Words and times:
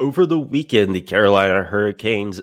Over 0.00 0.26
the 0.26 0.38
weekend, 0.38 0.94
the 0.94 1.00
Carolina 1.00 1.64
Hurricanes 1.64 2.40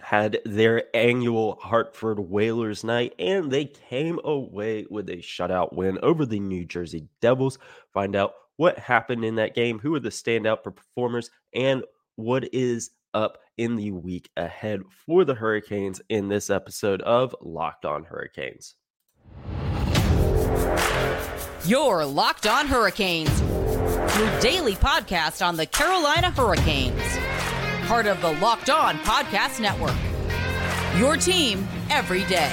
had 0.00 0.38
their 0.46 0.84
annual 0.96 1.58
Hartford 1.60 2.18
Whalers 2.18 2.82
night, 2.82 3.14
and 3.18 3.50
they 3.50 3.66
came 3.66 4.18
away 4.24 4.86
with 4.88 5.10
a 5.10 5.18
shutout 5.18 5.74
win 5.74 5.98
over 6.02 6.24
the 6.24 6.40
New 6.40 6.64
Jersey 6.64 7.08
Devils. 7.20 7.58
Find 7.92 8.16
out 8.16 8.32
what 8.56 8.78
happened 8.78 9.22
in 9.22 9.34
that 9.34 9.54
game, 9.54 9.78
who 9.78 9.94
are 9.94 10.00
the 10.00 10.08
standout 10.08 10.62
performers, 10.62 11.30
and 11.52 11.84
what 12.16 12.48
is 12.54 12.90
up 13.12 13.36
in 13.58 13.76
the 13.76 13.90
week 13.90 14.30
ahead 14.38 14.80
for 15.04 15.26
the 15.26 15.34
Hurricanes 15.34 16.00
in 16.08 16.28
this 16.28 16.48
episode 16.48 17.02
of 17.02 17.36
Locked 17.42 17.84
On 17.84 18.04
Hurricanes. 18.04 18.76
Your 21.66 22.06
Locked 22.06 22.46
On 22.46 22.66
Hurricanes 22.66 23.42
your 24.12 24.40
daily 24.40 24.74
podcast 24.74 25.44
on 25.44 25.56
the 25.56 25.66
Carolina 25.66 26.30
Hurricanes. 26.30 27.00
Part 27.86 28.06
of 28.06 28.20
the 28.20 28.32
Locked 28.34 28.70
On 28.70 28.96
Podcast 28.98 29.60
Network. 29.60 29.96
Your 30.98 31.16
team 31.16 31.66
every 31.90 32.22
day. 32.24 32.52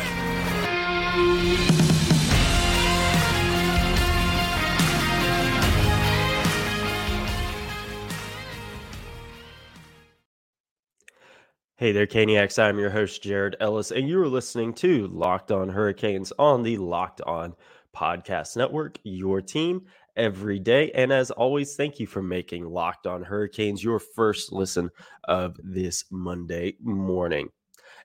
Hey 11.76 11.92
there, 11.92 12.08
Caniacs. 12.08 12.62
I'm 12.62 12.80
your 12.80 12.92
host, 12.92 13.24
Jared 13.24 13.56
Ellis, 13.60 13.92
and 13.92 14.08
you're 14.08 14.28
listening 14.28 14.74
to 14.76 15.08
Locked 15.08 15.52
On 15.52 15.70
Hurricanes 15.70 16.32
on 16.40 16.64
the 16.64 16.78
Locked 16.78 17.22
On 17.22 17.56
Podcast 17.96 18.56
Network, 18.56 18.98
your 19.04 19.42
team 19.42 19.86
every 20.16 20.60
day. 20.60 20.92
And 20.92 21.12
as 21.12 21.32
always, 21.32 21.76
thank 21.76 22.00
you 22.00 22.08
for 22.08 22.22
making 22.22 22.66
Locked 22.66 23.08
On 23.08 23.24
Hurricanes 23.24 23.84
your 23.84 24.00
first 24.00 24.52
listen 24.52 24.90
of 25.26 25.58
this 25.64 26.06
Monday 26.12 26.76
morning. 26.82 27.50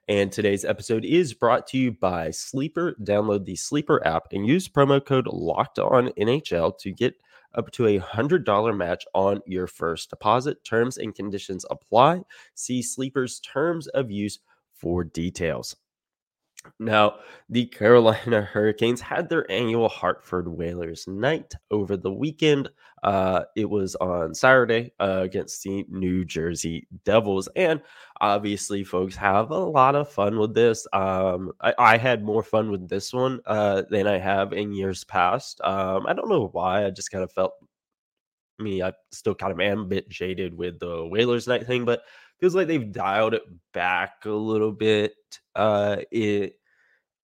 And 0.07 0.31
today's 0.31 0.63
episode 0.63 1.03
is 1.03 1.33
brought 1.33 1.67
to 1.67 1.77
you 1.77 1.91
by 1.91 2.31
Sleeper. 2.31 2.95
Download 3.03 3.43
the 3.43 3.57
Sleeper 3.57 4.05
app 4.07 4.27
and 4.31 4.47
use 4.47 4.69
promo 4.69 5.03
code 5.03 5.27
Locked 5.27 5.79
On 5.79 6.07
NHL 6.17 6.77
to 6.79 6.91
get 6.91 7.15
up 7.55 7.71
to 7.71 7.87
a 7.87 7.97
hundred 7.97 8.45
dollar 8.45 8.73
match 8.73 9.05
on 9.13 9.41
your 9.45 9.67
first 9.67 10.09
deposit. 10.09 10.63
Terms 10.63 10.97
and 10.97 11.13
conditions 11.13 11.65
apply. 11.69 12.21
See 12.53 12.81
Sleeper's 12.81 13.39
terms 13.41 13.87
of 13.87 14.09
use 14.09 14.39
for 14.73 15.03
details. 15.03 15.75
Now, 16.79 17.15
the 17.49 17.65
Carolina 17.65 18.41
Hurricanes 18.53 19.01
had 19.01 19.29
their 19.29 19.49
annual 19.51 19.89
Hartford 19.89 20.47
Whalers 20.47 21.07
night 21.07 21.53
over 21.71 21.97
the 21.97 22.11
weekend. 22.11 22.69
Uh, 23.03 23.43
it 23.55 23.69
was 23.69 23.95
on 23.95 24.33
Saturday 24.33 24.91
uh, 24.99 25.19
against 25.21 25.63
the 25.63 25.85
New 25.89 26.25
Jersey 26.25 26.87
Devils. 27.05 27.47
And 27.55 27.81
obviously, 28.21 28.83
folks 28.83 29.15
have 29.15 29.51
a 29.51 29.57
lot 29.57 29.95
of 29.95 30.09
fun 30.09 30.39
with 30.39 30.53
this. 30.53 30.87
Um, 30.93 31.51
I, 31.61 31.73
I, 31.77 31.97
had 31.97 32.23
more 32.23 32.41
fun 32.43 32.71
with 32.71 32.89
this 32.89 33.13
one 33.13 33.39
uh, 33.45 33.83
than 33.89 34.07
I 34.07 34.17
have 34.17 34.51
in 34.51 34.73
years 34.73 35.03
past. 35.03 35.61
Um, 35.61 36.07
I 36.07 36.13
don't 36.13 36.29
know 36.29 36.49
why. 36.51 36.85
I 36.85 36.89
just 36.89 37.11
kind 37.11 37.23
of 37.23 37.31
felt 37.31 37.53
me, 38.59 38.81
I 38.81 38.93
still 39.11 39.35
kind 39.35 39.51
of 39.51 39.59
am 39.59 39.81
a 39.81 39.85
bit 39.85 40.09
jaded 40.09 40.57
with 40.57 40.79
the 40.79 41.05
Whalers 41.05 41.47
night 41.47 41.67
thing, 41.67 41.85
but 41.85 42.01
feels 42.39 42.55
like 42.55 42.67
they've 42.67 42.91
dialed 42.91 43.33
it 43.33 43.43
back 43.73 44.25
a 44.25 44.29
little 44.29 44.71
bit. 44.71 45.13
Uh, 45.55 45.97
it 46.11 46.55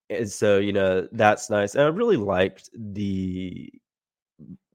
and 0.09 0.29
so 0.29 0.59
you 0.59 0.73
know 0.73 1.07
that's 1.11 1.49
nice. 1.49 1.75
And 1.75 1.83
I 1.83 1.87
really 1.87 2.17
liked 2.17 2.69
the 2.75 3.71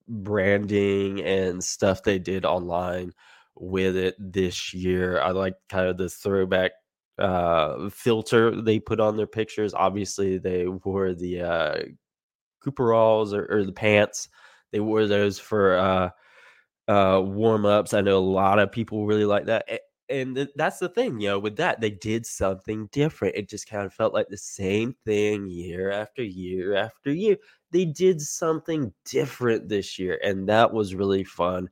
branding 0.09 1.21
and 1.23 1.63
stuff 1.63 2.03
they 2.03 2.19
did 2.19 2.45
online 2.45 3.13
with 3.57 3.97
it 3.97 4.15
this 4.19 4.73
year. 4.73 5.21
I 5.21 5.31
like 5.31 5.55
kind 5.69 5.87
of 5.89 5.97
the 5.99 6.09
throwback 6.09 6.73
uh 7.19 7.89
filter 7.91 8.61
they 8.63 8.79
put 8.79 9.01
on 9.01 9.17
their 9.17 9.27
pictures. 9.27 9.75
Obviously, 9.75 10.39
they 10.39 10.67
wore 10.69 11.15
the 11.15 11.43
uh 11.43 11.79
Cooperalls 12.65 13.33
or, 13.35 13.47
or 13.51 13.65
the 13.65 13.73
pants. 13.73 14.29
They 14.73 14.81
wore 14.81 15.07
those 15.07 15.39
for 15.39 15.77
uh 15.79 16.11
uh 16.91 17.21
warm 17.23 17.67
ups. 17.67 17.95
I 17.95 18.01
know 18.01 18.19
a 18.19 18.21
lot 18.21 18.59
of 18.59 18.73
people 18.73 19.07
really 19.07 19.25
like 19.25 19.47
that 19.47 19.69
and 20.11 20.37
th- 20.37 20.51
that's 20.57 20.79
the 20.79 20.89
thing, 20.89 21.21
you 21.21 21.29
know, 21.29 21.39
with 21.39 21.57
that, 21.57 21.81
they 21.81 21.91
did 21.91 22.27
something 22.27 22.89
different. 22.93 23.37
It 23.37 23.49
just 23.49 23.69
kind 23.69 23.85
of 23.87 23.93
felt 23.95 24.15
like 24.15 24.29
the 24.29 24.37
same 24.39 24.95
thing 25.05 25.49
year 25.49 25.91
after 25.91 26.23
year 26.23 26.75
after 26.75 27.13
year. 27.13 27.37
They 27.71 27.85
did 27.85 28.21
something 28.21 28.93
different 29.05 29.69
this 29.69 29.99
year, 29.99 30.19
and 30.25 30.49
that 30.49 30.73
was 30.73 30.95
really 30.95 31.25
fun. 31.25 31.69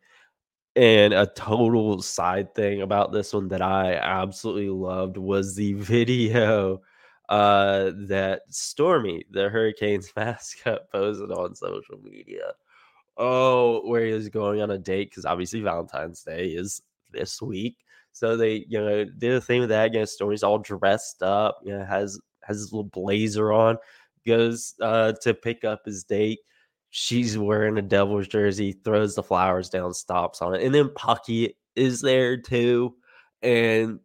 And 0.76 1.14
a 1.14 1.26
total 1.26 2.02
side 2.02 2.54
thing 2.54 2.82
about 2.82 3.12
this 3.12 3.32
one 3.32 3.48
that 3.48 3.62
I 3.62 3.94
absolutely 3.94 4.70
loved 4.70 5.16
was 5.16 5.54
the 5.54 5.72
video 5.74 6.82
uh, 7.28 7.92
that 8.08 8.42
Stormy, 8.50 9.24
the 9.30 9.48
Hurricanes 9.48 10.12
mascot, 10.16 10.90
posted 10.92 11.32
on 11.32 11.54
social 11.54 11.98
media. 12.02 12.52
Oh, 13.16 13.80
where 13.88 14.04
he 14.04 14.12
was 14.12 14.28
going 14.28 14.60
on 14.62 14.70
a 14.70 14.78
date 14.78 15.10
because 15.10 15.24
obviously 15.24 15.60
Valentine's 15.60 16.22
Day 16.22 16.48
is 16.48 16.82
this 17.12 17.40
week 17.40 17.76
so 18.16 18.34
they, 18.34 18.64
you 18.66 18.80
know, 18.80 19.04
did 19.04 19.34
a 19.34 19.42
thing 19.42 19.60
with 19.60 19.68
that. 19.68 19.92
You 19.92 19.98
know, 19.98 20.06
Stormy's 20.06 20.42
all 20.42 20.56
dressed 20.58 21.22
up. 21.22 21.58
You 21.62 21.76
know, 21.76 21.84
has 21.84 22.18
has 22.44 22.56
his 22.56 22.72
little 22.72 22.88
blazer 22.88 23.52
on. 23.52 23.76
Goes 24.26 24.72
uh, 24.80 25.12
to 25.20 25.34
pick 25.34 25.64
up 25.64 25.82
his 25.84 26.02
date. 26.02 26.38
She's 26.88 27.36
wearing 27.36 27.76
a 27.76 27.82
Devils 27.82 28.26
jersey. 28.26 28.72
Throws 28.72 29.16
the 29.16 29.22
flowers 29.22 29.68
down. 29.68 29.92
Stops 29.92 30.40
on 30.40 30.54
it. 30.54 30.62
And 30.62 30.74
then 30.74 30.88
Pucky 30.88 31.56
is 31.74 32.00
there 32.00 32.38
too, 32.38 32.94
and 33.42 34.00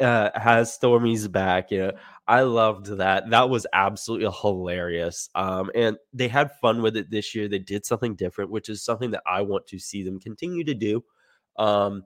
uh, 0.00 0.28
has 0.34 0.74
Stormy's 0.78 1.26
back. 1.26 1.70
You 1.70 1.78
know, 1.78 1.92
I 2.28 2.42
loved 2.42 2.98
that. 2.98 3.30
That 3.30 3.48
was 3.48 3.66
absolutely 3.72 4.30
hilarious. 4.38 5.30
Um, 5.34 5.70
and 5.74 5.96
they 6.12 6.28
had 6.28 6.50
fun 6.60 6.82
with 6.82 6.94
it 6.94 7.10
this 7.10 7.34
year. 7.34 7.48
They 7.48 7.58
did 7.58 7.86
something 7.86 8.16
different, 8.16 8.50
which 8.50 8.68
is 8.68 8.84
something 8.84 9.12
that 9.12 9.22
I 9.26 9.40
want 9.40 9.66
to 9.68 9.78
see 9.78 10.02
them 10.02 10.20
continue 10.20 10.62
to 10.64 10.74
do. 10.74 11.02
Um, 11.56 12.02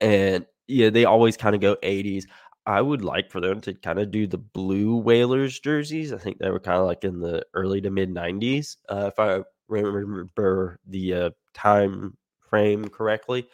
and 0.00 0.46
yeah, 0.66 0.90
they 0.90 1.04
always 1.04 1.36
kind 1.36 1.54
of 1.54 1.60
go 1.60 1.76
80s. 1.82 2.26
I 2.66 2.80
would 2.80 3.02
like 3.02 3.30
for 3.30 3.40
them 3.40 3.60
to 3.62 3.74
kind 3.74 3.98
of 3.98 4.10
do 4.10 4.26
the 4.26 4.38
blue 4.38 4.96
Whalers 4.96 5.60
jerseys. 5.60 6.12
I 6.12 6.18
think 6.18 6.38
they 6.38 6.50
were 6.50 6.60
kind 6.60 6.78
of 6.78 6.86
like 6.86 7.04
in 7.04 7.20
the 7.20 7.44
early 7.54 7.80
to 7.82 7.90
mid 7.90 8.10
90s, 8.10 8.78
uh, 8.88 9.10
if 9.12 9.18
I 9.18 9.42
remember 9.68 10.78
the 10.86 11.14
uh, 11.14 11.30
time 11.52 12.16
frame 12.40 12.88
correctly. 12.88 13.46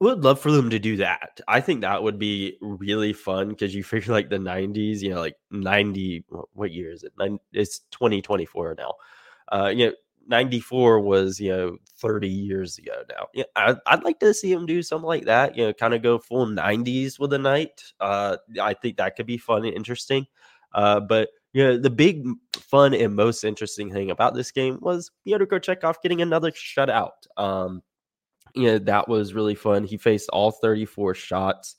Would 0.00 0.24
love 0.24 0.40
for 0.40 0.50
them 0.50 0.68
to 0.70 0.80
do 0.80 0.96
that. 0.96 1.40
I 1.46 1.60
think 1.60 1.82
that 1.82 2.02
would 2.02 2.18
be 2.18 2.58
really 2.60 3.12
fun 3.12 3.50
because 3.50 3.72
you 3.72 3.84
figure 3.84 4.12
like 4.12 4.30
the 4.30 4.38
90s, 4.38 5.00
you 5.00 5.10
know, 5.10 5.20
like 5.20 5.36
90, 5.52 6.24
what 6.54 6.72
year 6.72 6.90
is 6.90 7.04
it? 7.04 7.12
It's 7.52 7.80
2024 7.92 8.74
now. 8.76 8.94
Uh, 9.52 9.68
you 9.68 9.86
know, 9.86 9.92
94 10.28 11.00
was 11.00 11.40
you 11.40 11.50
know 11.50 11.76
30 11.98 12.28
years 12.28 12.78
ago 12.78 13.02
now. 13.08 13.26
Yeah 13.34 13.44
I, 13.56 13.76
would 13.94 14.04
like 14.04 14.18
to 14.20 14.34
see 14.34 14.52
him 14.52 14.66
do 14.66 14.82
something 14.82 15.06
like 15.06 15.24
that 15.26 15.56
you 15.56 15.66
know 15.66 15.72
kind 15.72 15.94
of 15.94 16.02
go 16.02 16.18
full 16.18 16.46
90s 16.46 17.18
with 17.18 17.32
a 17.32 17.38
night 17.38 17.82
uh 18.00 18.36
i 18.60 18.74
think 18.74 18.96
that 18.96 19.16
could 19.16 19.26
be 19.26 19.38
fun 19.38 19.64
and 19.64 19.74
interesting 19.74 20.26
uh 20.74 21.00
but 21.00 21.28
you 21.52 21.62
know 21.62 21.78
the 21.78 21.90
big 21.90 22.26
fun 22.56 22.94
and 22.94 23.14
most 23.14 23.44
interesting 23.44 23.92
thing 23.92 24.10
about 24.10 24.34
this 24.34 24.50
game 24.50 24.78
was 24.80 25.10
Pyotr 25.24 25.46
Kochetkov 25.46 25.96
getting 26.02 26.22
another 26.22 26.50
shutout 26.50 27.26
um 27.36 27.82
you 28.54 28.64
know 28.64 28.78
that 28.78 29.08
was 29.08 29.32
really 29.32 29.54
fun. 29.54 29.84
He 29.84 29.96
faced 29.96 30.28
all 30.30 30.50
34 30.50 31.14
shots 31.14 31.76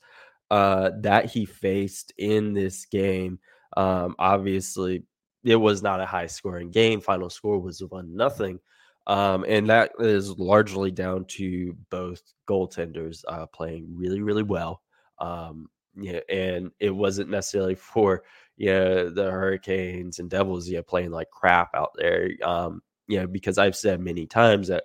uh 0.50 0.90
that 1.00 1.26
he 1.26 1.44
faced 1.44 2.12
in 2.18 2.52
this 2.52 2.86
game 2.86 3.38
um 3.76 4.14
obviously 4.18 5.04
it 5.44 5.56
was 5.56 5.82
not 5.82 6.00
a 6.00 6.06
high 6.06 6.26
scoring 6.26 6.70
game. 6.70 7.00
Final 7.00 7.30
score 7.30 7.58
was 7.58 7.82
one 7.84 8.16
nothing. 8.16 8.58
Um, 9.06 9.44
and 9.46 9.68
that 9.68 9.92
is 9.98 10.38
largely 10.38 10.90
down 10.90 11.26
to 11.26 11.76
both 11.90 12.22
goaltenders 12.48 13.22
uh, 13.28 13.46
playing 13.46 13.86
really, 13.94 14.22
really 14.22 14.42
well. 14.42 14.80
Um, 15.18 15.68
yeah, 15.94 16.20
and 16.28 16.70
it 16.80 16.90
wasn't 16.90 17.30
necessarily 17.30 17.74
for 17.76 18.22
yeah 18.56 19.04
the 19.04 19.28
Hurricanes 19.30 20.20
and 20.20 20.30
Devils 20.30 20.68
yeah 20.68 20.80
playing 20.86 21.10
like 21.10 21.30
crap 21.30 21.74
out 21.74 21.90
there. 21.96 22.30
Um, 22.42 22.82
you 23.06 23.20
know, 23.20 23.26
because 23.26 23.58
I've 23.58 23.76
said 23.76 24.00
many 24.00 24.26
times 24.26 24.68
that 24.68 24.84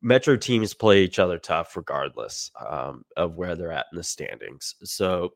Metro 0.00 0.36
teams 0.36 0.74
play 0.74 1.02
each 1.02 1.18
other 1.18 1.38
tough 1.38 1.76
regardless 1.76 2.50
um, 2.64 3.04
of 3.16 3.36
where 3.36 3.56
they're 3.56 3.72
at 3.72 3.86
in 3.92 3.96
the 3.96 4.04
standings. 4.04 4.76
So 4.84 5.32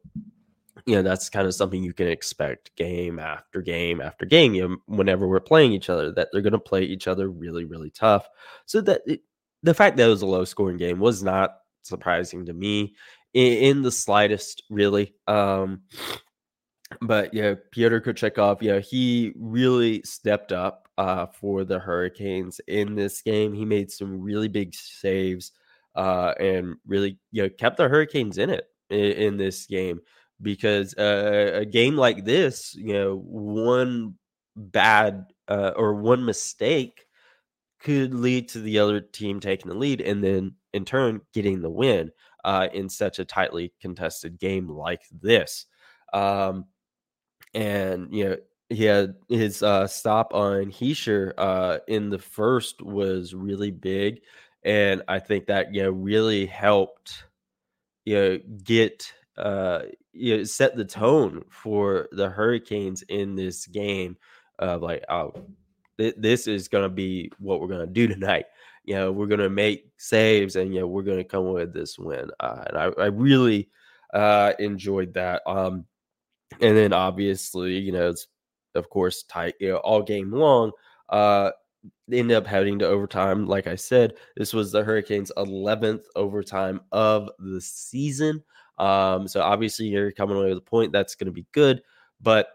you 0.86 0.94
know 0.94 1.02
that's 1.02 1.28
kind 1.28 1.46
of 1.46 1.54
something 1.54 1.82
you 1.82 1.92
can 1.92 2.06
expect 2.06 2.74
game 2.76 3.18
after 3.18 3.60
game 3.60 4.00
after 4.00 4.24
game 4.24 4.54
you 4.54 4.68
know, 4.68 4.76
whenever 4.86 5.26
we're 5.26 5.40
playing 5.40 5.72
each 5.72 5.90
other 5.90 6.12
that 6.12 6.28
they're 6.32 6.42
going 6.42 6.52
to 6.52 6.58
play 6.58 6.82
each 6.82 7.08
other 7.08 7.28
really 7.28 7.64
really 7.64 7.90
tough. 7.90 8.28
So 8.66 8.80
that 8.82 9.02
it, 9.06 9.20
the 9.62 9.74
fact 9.74 9.96
that 9.96 10.06
it 10.06 10.10
was 10.10 10.22
a 10.22 10.26
low 10.26 10.44
scoring 10.44 10.76
game 10.76 11.00
was 11.00 11.22
not 11.22 11.56
surprising 11.82 12.46
to 12.46 12.52
me 12.52 12.94
in, 13.34 13.52
in 13.52 13.82
the 13.82 13.90
slightest 13.90 14.62
really 14.70 15.14
um 15.26 15.82
but 17.00 17.34
yeah 17.34 17.54
Pyotr 17.72 18.00
Kochetkov 18.00 18.62
yeah 18.62 18.78
he 18.78 19.32
really 19.36 20.02
stepped 20.02 20.52
up 20.52 20.88
uh 20.98 21.26
for 21.26 21.64
the 21.64 21.78
Hurricanes 21.78 22.60
in 22.68 22.94
this 22.94 23.22
game. 23.22 23.52
He 23.52 23.64
made 23.64 23.90
some 23.90 24.20
really 24.20 24.48
big 24.48 24.74
saves 24.74 25.52
uh, 25.96 26.34
and 26.38 26.76
really 26.86 27.18
you 27.32 27.42
know 27.42 27.48
kept 27.48 27.78
the 27.78 27.88
Hurricanes 27.88 28.38
in 28.38 28.50
it 28.50 28.66
in, 28.90 28.98
in 28.98 29.36
this 29.36 29.66
game 29.66 30.00
because 30.40 30.94
uh, 30.94 31.50
a 31.54 31.64
game 31.64 31.96
like 31.96 32.24
this, 32.24 32.74
you 32.74 32.92
know, 32.92 33.16
one 33.16 34.14
bad 34.56 35.26
uh, 35.48 35.72
or 35.76 35.94
one 35.94 36.24
mistake 36.24 37.06
could 37.80 38.14
lead 38.14 38.48
to 38.48 38.60
the 38.60 38.78
other 38.78 39.00
team 39.00 39.38
taking 39.40 39.70
the 39.70 39.76
lead 39.76 40.00
and 40.00 40.22
then 40.22 40.54
in 40.72 40.84
turn 40.84 41.20
getting 41.32 41.60
the 41.60 41.70
win 41.70 42.10
uh, 42.44 42.68
in 42.72 42.88
such 42.88 43.18
a 43.18 43.24
tightly 43.24 43.72
contested 43.80 44.38
game 44.38 44.68
like 44.68 45.02
this. 45.12 45.66
Um, 46.12 46.66
and 47.54 48.12
you 48.12 48.28
know 48.28 48.36
he 48.68 48.84
had 48.84 49.14
his 49.28 49.62
uh, 49.62 49.86
stop 49.86 50.34
on 50.34 50.66
Hischier 50.72 51.32
uh, 51.38 51.78
in 51.86 52.10
the 52.10 52.18
first 52.18 52.82
was 52.82 53.34
really 53.34 53.70
big, 53.70 54.20
and 54.64 55.02
I 55.08 55.18
think 55.20 55.46
that 55.46 55.74
you 55.74 55.82
know 55.82 55.90
really 55.90 56.46
helped 56.46 57.24
you 58.04 58.14
know 58.14 58.38
get 58.64 59.12
uh 59.36 59.82
you 60.16 60.38
know 60.38 60.44
set 60.44 60.76
the 60.76 60.84
tone 60.84 61.44
for 61.50 62.08
the 62.12 62.28
Hurricanes 62.28 63.02
in 63.02 63.34
this 63.34 63.66
game 63.66 64.16
of 64.58 64.82
like 64.82 65.04
oh 65.08 65.34
th- 65.98 66.14
this 66.16 66.46
is 66.46 66.68
gonna 66.68 66.88
be 66.88 67.30
what 67.38 67.60
we're 67.60 67.68
gonna 67.68 67.86
do 67.86 68.06
tonight. 68.06 68.46
You 68.84 68.94
know 68.96 69.12
we're 69.12 69.26
gonna 69.26 69.50
make 69.50 69.90
saves 69.96 70.56
and 70.56 70.74
you 70.74 70.80
know 70.80 70.86
we're 70.86 71.02
gonna 71.02 71.24
come 71.24 71.52
with 71.52 71.72
this 71.72 71.98
win, 71.98 72.30
uh, 72.40 72.64
and 72.66 72.78
I, 72.78 72.84
I 73.02 73.06
really 73.06 73.68
uh 74.14 74.52
enjoyed 74.58 75.14
that. 75.14 75.42
Um, 75.46 75.84
and 76.60 76.76
then 76.76 76.92
obviously 76.92 77.78
you 77.78 77.92
know 77.92 78.10
it's 78.10 78.28
of 78.74 78.88
course 78.88 79.24
tight 79.24 79.54
you 79.60 79.70
know 79.70 79.76
all 79.78 80.02
game 80.02 80.32
long. 80.32 80.72
Uh, 81.08 81.50
ended 82.10 82.36
up 82.36 82.46
heading 82.46 82.78
to 82.78 82.86
overtime. 82.86 83.46
Like 83.46 83.66
I 83.66 83.76
said, 83.76 84.14
this 84.36 84.52
was 84.52 84.72
the 84.72 84.82
Hurricanes' 84.82 85.32
11th 85.36 86.04
overtime 86.14 86.80
of 86.92 87.30
the 87.38 87.60
season. 87.60 88.42
Um, 88.78 89.26
so 89.28 89.40
obviously 89.40 89.86
you're 89.86 90.12
coming 90.12 90.36
away 90.36 90.48
with 90.50 90.58
a 90.58 90.62
point 90.62 90.92
that's 90.92 91.14
going 91.14 91.26
to 91.26 91.32
be 91.32 91.46
good, 91.52 91.82
but 92.20 92.48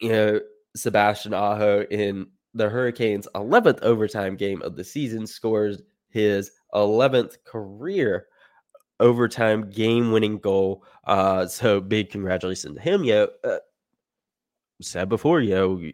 you 0.00 0.10
know 0.10 0.40
Sebastian 0.76 1.34
Aho 1.34 1.82
in 1.90 2.26
the 2.54 2.68
Hurricanes' 2.68 3.28
11th 3.34 3.82
overtime 3.82 4.36
game 4.36 4.62
of 4.62 4.76
the 4.76 4.84
season 4.84 5.26
scores 5.26 5.80
his 6.10 6.50
11th 6.74 7.44
career 7.44 8.26
overtime 9.00 9.70
game-winning 9.70 10.38
goal. 10.38 10.84
Uh, 11.04 11.46
so 11.46 11.80
big 11.80 12.10
congratulations 12.10 12.76
to 12.76 12.82
him. 12.82 13.04
Yeah, 13.04 13.26
uh, 13.44 13.58
said 14.80 15.08
before, 15.08 15.40
you 15.40 15.54
know, 15.54 15.90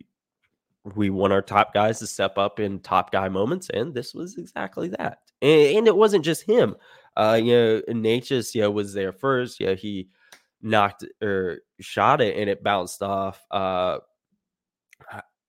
we 0.95 1.11
want 1.11 1.33
our 1.33 1.43
top 1.43 1.73
guys 1.73 1.99
to 1.99 2.07
step 2.07 2.37
up 2.39 2.61
in 2.61 2.79
top 2.81 3.11
guy 3.11 3.29
moments, 3.29 3.71
and 3.71 3.95
this 3.95 4.15
was 4.15 4.37
exactly 4.37 4.89
that. 4.89 5.21
And, 5.41 5.79
and 5.79 5.87
it 5.87 5.97
wasn't 5.97 6.25
just 6.25 6.43
him. 6.43 6.77
Uh, 7.17 7.41
you 7.43 7.53
know, 7.53 7.83
Necas, 7.89 8.55
you 8.55 8.63
know, 8.63 8.71
was 8.71 8.93
there 8.93 9.13
first. 9.13 9.61
Yeah, 9.61 9.71
you 9.71 9.75
know, 9.75 9.77
he 9.77 10.09
knocked 10.63 11.05
or 11.23 11.59
shot 11.81 12.21
it, 12.21 12.37
and 12.37 12.49
it 12.51 12.63
bounced 12.63 13.03
off. 13.03 13.45
Uh, 13.51 13.99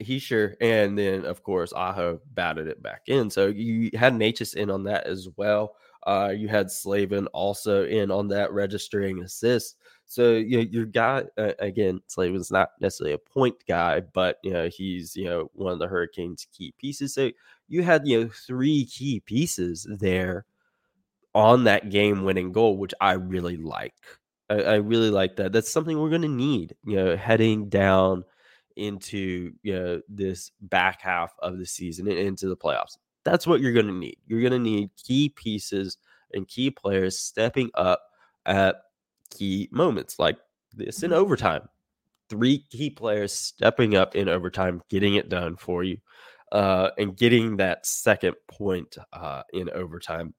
Hischier, 0.03 0.55
and 0.59 0.97
then 0.97 1.25
of 1.25 1.43
course 1.43 1.71
Aho 1.73 2.19
batted 2.33 2.67
it 2.67 2.81
back 2.81 3.03
in. 3.07 3.29
So 3.29 3.47
you 3.47 3.89
had 3.97 4.13
Necas 4.13 4.55
in 4.55 4.69
on 4.69 4.83
that 4.83 5.07
as 5.07 5.29
well. 5.37 5.75
Uh, 6.05 6.33
you 6.35 6.47
had 6.47 6.69
Slavin 6.69 7.27
also 7.27 7.85
in 7.85 8.11
on 8.11 8.27
that 8.27 8.51
registering 8.51 9.23
assist. 9.23 9.77
So 10.05 10.33
you 10.33 10.57
know, 10.57 10.69
your 10.69 10.85
guy 10.85 11.23
uh, 11.37 11.53
again, 11.59 12.01
Slavin's 12.07 12.51
not 12.51 12.71
necessarily 12.79 13.13
a 13.13 13.17
point 13.17 13.55
guy, 13.67 14.01
but 14.01 14.37
you 14.43 14.51
know 14.51 14.67
he's 14.67 15.15
you 15.15 15.25
know 15.25 15.49
one 15.53 15.73
of 15.73 15.79
the 15.79 15.87
Hurricanes' 15.87 16.47
key 16.51 16.73
pieces. 16.77 17.13
So 17.13 17.31
you 17.67 17.81
had 17.81 18.05
you 18.07 18.23
know 18.25 18.29
three 18.45 18.85
key 18.85 19.21
pieces 19.21 19.87
there 19.99 20.45
on 21.35 21.65
that 21.65 21.89
game-winning 21.91 22.51
goal, 22.51 22.77
which 22.77 22.93
I 23.01 23.13
really 23.13 23.57
like. 23.57 23.93
I, 24.49 24.61
I 24.61 24.75
really 24.75 25.11
like 25.11 25.35
that. 25.35 25.51
That's 25.51 25.69
something 25.69 25.99
we're 25.99 26.09
going 26.09 26.21
to 26.23 26.27
need. 26.27 26.75
You 26.85 26.95
know, 26.95 27.17
heading 27.17 27.69
down 27.69 28.23
into 28.77 29.53
you 29.63 29.73
know 29.73 30.01
this 30.09 30.51
back 30.61 31.01
half 31.01 31.33
of 31.39 31.57
the 31.57 31.65
season 31.65 32.07
and 32.07 32.17
into 32.17 32.47
the 32.47 32.57
playoffs. 32.57 32.97
That's 33.23 33.45
what 33.45 33.61
you're 33.61 33.73
going 33.73 33.87
to 33.87 33.93
need. 33.93 34.17
You're 34.25 34.41
going 34.41 34.53
to 34.53 34.59
need 34.59 34.89
key 34.95 35.29
pieces 35.29 35.97
and 36.33 36.47
key 36.47 36.71
players 36.71 37.19
stepping 37.19 37.69
up 37.75 38.01
at 38.45 38.75
key 39.29 39.67
moments 39.71 40.19
like 40.19 40.37
this 40.73 41.03
in 41.03 41.13
overtime. 41.13 41.67
Three 42.29 42.65
key 42.71 42.89
players 42.89 43.33
stepping 43.33 43.95
up 43.95 44.15
in 44.15 44.29
overtime, 44.29 44.81
getting 44.89 45.15
it 45.15 45.29
done 45.29 45.55
for 45.57 45.83
you, 45.83 45.97
uh, 46.51 46.89
and 46.97 47.15
getting 47.15 47.57
that 47.57 47.85
second 47.85 48.35
point 48.47 48.97
uh, 49.13 49.43
in 49.53 49.69
overtime. 49.71 50.33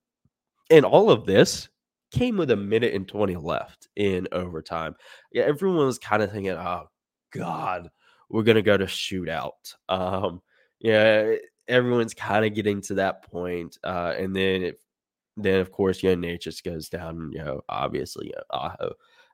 And 0.71 0.85
all 0.85 1.11
of 1.11 1.27
this 1.27 1.69
came 2.11 2.37
with 2.37 2.51
a 2.51 2.57
minute 2.57 2.95
and 2.95 3.07
20 3.07 3.37
left 3.37 3.89
in 3.97 4.29
overtime. 4.33 4.95
Yeah, 5.33 5.45
everyone 5.45 5.87
was 5.87 5.99
kind 5.99 6.23
of 6.23 6.33
thinking, 6.33 6.53
oh, 6.53 6.85
God, 7.33 7.91
we're 8.31 8.43
going 8.43 8.57
to 8.57 8.63
go 8.63 8.77
to 8.77 8.87
shootout. 8.87 9.75
Um, 9.89 10.43
yeah, 10.81 11.35
everyone's 11.69 12.15
kind 12.15 12.45
of 12.45 12.55
getting 12.55 12.81
to 12.83 12.95
that 12.95 13.23
point. 13.31 13.79
Uh, 13.85 14.15
and 14.17 14.35
then 14.35 14.63
it 14.63 14.81
then 15.37 15.61
of 15.61 15.71
course, 15.71 16.03
you 16.03 16.17
know, 16.17 16.37
just 16.37 16.65
goes 16.65 16.89
down, 16.89 17.31
you 17.33 17.39
know, 17.45 17.61
obviously, 17.69 18.29
you 18.29 18.33
know, 18.33 18.43
Aho 18.51 18.93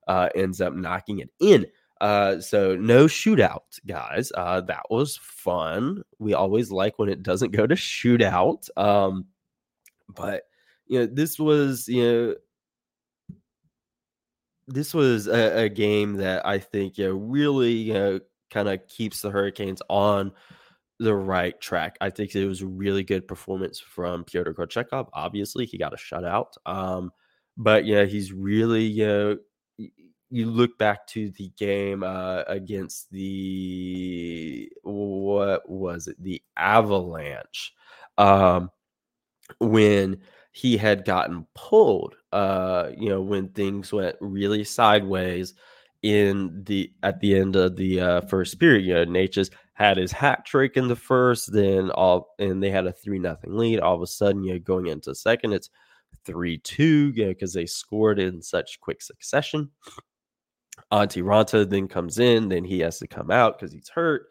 uh, 0.08 0.28
ends 0.35 0.61
up 0.61 0.75
knocking 0.75 1.20
it 1.20 1.31
in. 1.40 1.67
Uh, 2.00 2.40
so 2.40 2.75
no 2.75 3.06
shootout, 3.06 3.78
guys. 3.87 4.32
Uh, 4.37 4.61
that 4.62 4.82
was 4.90 5.17
fun. 5.17 6.02
We 6.19 6.35
always 6.35 6.73
like 6.73 6.99
when 6.99 7.08
it 7.08 7.23
doesn't 7.23 7.52
go 7.52 7.67
to 7.67 7.76
shootout. 7.76 8.69
Um, 8.76 9.26
but 10.08 10.43
you 10.92 10.98
know, 10.98 11.06
this 11.06 11.38
was 11.38 11.88
you 11.88 12.02
know, 12.04 12.34
this 14.68 14.92
was 14.92 15.26
a, 15.26 15.62
a 15.64 15.68
game 15.70 16.18
that 16.18 16.46
I 16.46 16.58
think 16.58 16.98
you 16.98 17.06
know 17.08 17.14
really 17.14 17.72
you 17.72 17.94
know 17.94 18.20
kind 18.50 18.68
of 18.68 18.86
keeps 18.88 19.22
the 19.22 19.30
Hurricanes 19.30 19.80
on 19.88 20.32
the 20.98 21.14
right 21.14 21.58
track. 21.62 21.96
I 22.02 22.10
think 22.10 22.34
it 22.34 22.46
was 22.46 22.60
a 22.60 22.66
really 22.66 23.02
good 23.04 23.26
performance 23.26 23.80
from 23.80 24.24
Pyotr 24.24 24.52
Kochetkov. 24.52 25.08
Obviously, 25.14 25.64
he 25.64 25.78
got 25.78 25.94
a 25.94 25.96
shutout. 25.96 26.52
Um, 26.66 27.10
but 27.56 27.86
yeah, 27.86 28.04
he's 28.04 28.34
really 28.34 28.84
you 28.84 29.06
know, 29.06 29.38
you 30.28 30.50
look 30.50 30.76
back 30.76 31.06
to 31.06 31.30
the 31.38 31.50
game 31.56 32.02
uh, 32.02 32.42
against 32.48 33.10
the 33.10 34.70
what 34.82 35.66
was 35.66 36.06
it? 36.06 36.22
The 36.22 36.42
Avalanche. 36.58 37.72
Um, 38.18 38.70
when 39.58 40.20
he 40.52 40.76
had 40.76 41.04
gotten 41.04 41.46
pulled, 41.54 42.14
uh, 42.32 42.90
you 42.96 43.08
know, 43.08 43.22
when 43.22 43.49
things 43.49 43.93
went 43.93 44.16
really 44.21 44.64
sideways 44.64 45.54
in 46.02 46.62
the 46.64 46.92
at 47.02 47.21
the 47.21 47.35
end 47.35 47.56
of 47.56 47.76
the 47.76 48.00
uh, 48.00 48.21
first 48.23 48.61
period. 48.61 48.85
You 48.85 48.94
know, 48.94 49.04
Necas 49.06 49.50
had 49.75 49.97
his 49.97 50.12
hat 50.12 50.44
trick 50.44 50.76
in 50.76 50.88
the 50.88 50.97
first, 50.97 51.52
then 51.52 51.90
all 51.90 52.35
and 52.38 52.62
they 52.62 52.71
had 52.71 52.87
a 52.87 52.92
three 52.92 53.18
nothing 53.18 53.56
lead. 53.56 53.80
All 53.80 53.94
of 53.94 54.02
a 54.02 54.06
sudden, 54.06 54.44
you 54.44 54.52
know, 54.52 54.59
going 54.59 54.88
into 54.88 55.14
second, 55.14 55.54
it's 55.54 55.71
three 56.25 56.59
two, 56.59 57.12
you 57.14 57.25
know, 57.25 57.30
because 57.30 57.54
they 57.54 57.66
scored 57.66 58.18
in 58.18 58.42
such 58.42 58.78
quick 58.80 59.00
succession. 59.00 59.71
Antti 60.92 61.23
Raanta 61.23 61.68
then 61.68 61.88
comes 61.88 62.18
in, 62.18 62.49
then 62.49 62.64
he 62.64 62.80
has 62.80 62.99
to 62.99 63.06
come 63.06 63.30
out 63.30 63.59
because 63.59 63.73
he's 63.73 63.88
hurt. 63.88 64.26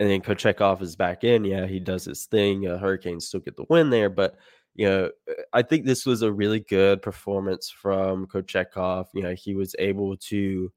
And 0.00 0.08
then 0.08 0.20
Kochetkov 0.20 0.80
is 0.80 0.94
back 0.94 1.24
in. 1.24 1.44
Yeah, 1.44 1.66
he 1.66 1.80
does 1.80 2.04
his 2.04 2.26
thing. 2.26 2.68
Uh, 2.68 2.78
Hurricanes 2.78 3.26
still 3.26 3.40
get 3.40 3.56
the 3.56 3.64
win 3.68 3.90
there, 3.90 4.08
but 4.08 4.36
you 4.78 4.88
know, 4.88 5.10
I 5.52 5.60
think 5.60 5.84
this 5.84 6.06
was 6.06 6.22
a 6.22 6.32
really 6.32 6.60
good 6.60 7.02
performance 7.02 7.68
from 7.68 8.26
Kochetkov. 8.26 9.08
You 9.12 9.22
know, 9.22 9.34
he 9.34 9.54
was 9.54 9.76
able 9.78 10.16
to 10.16 10.72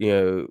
you 0.00 0.10
know, 0.10 0.46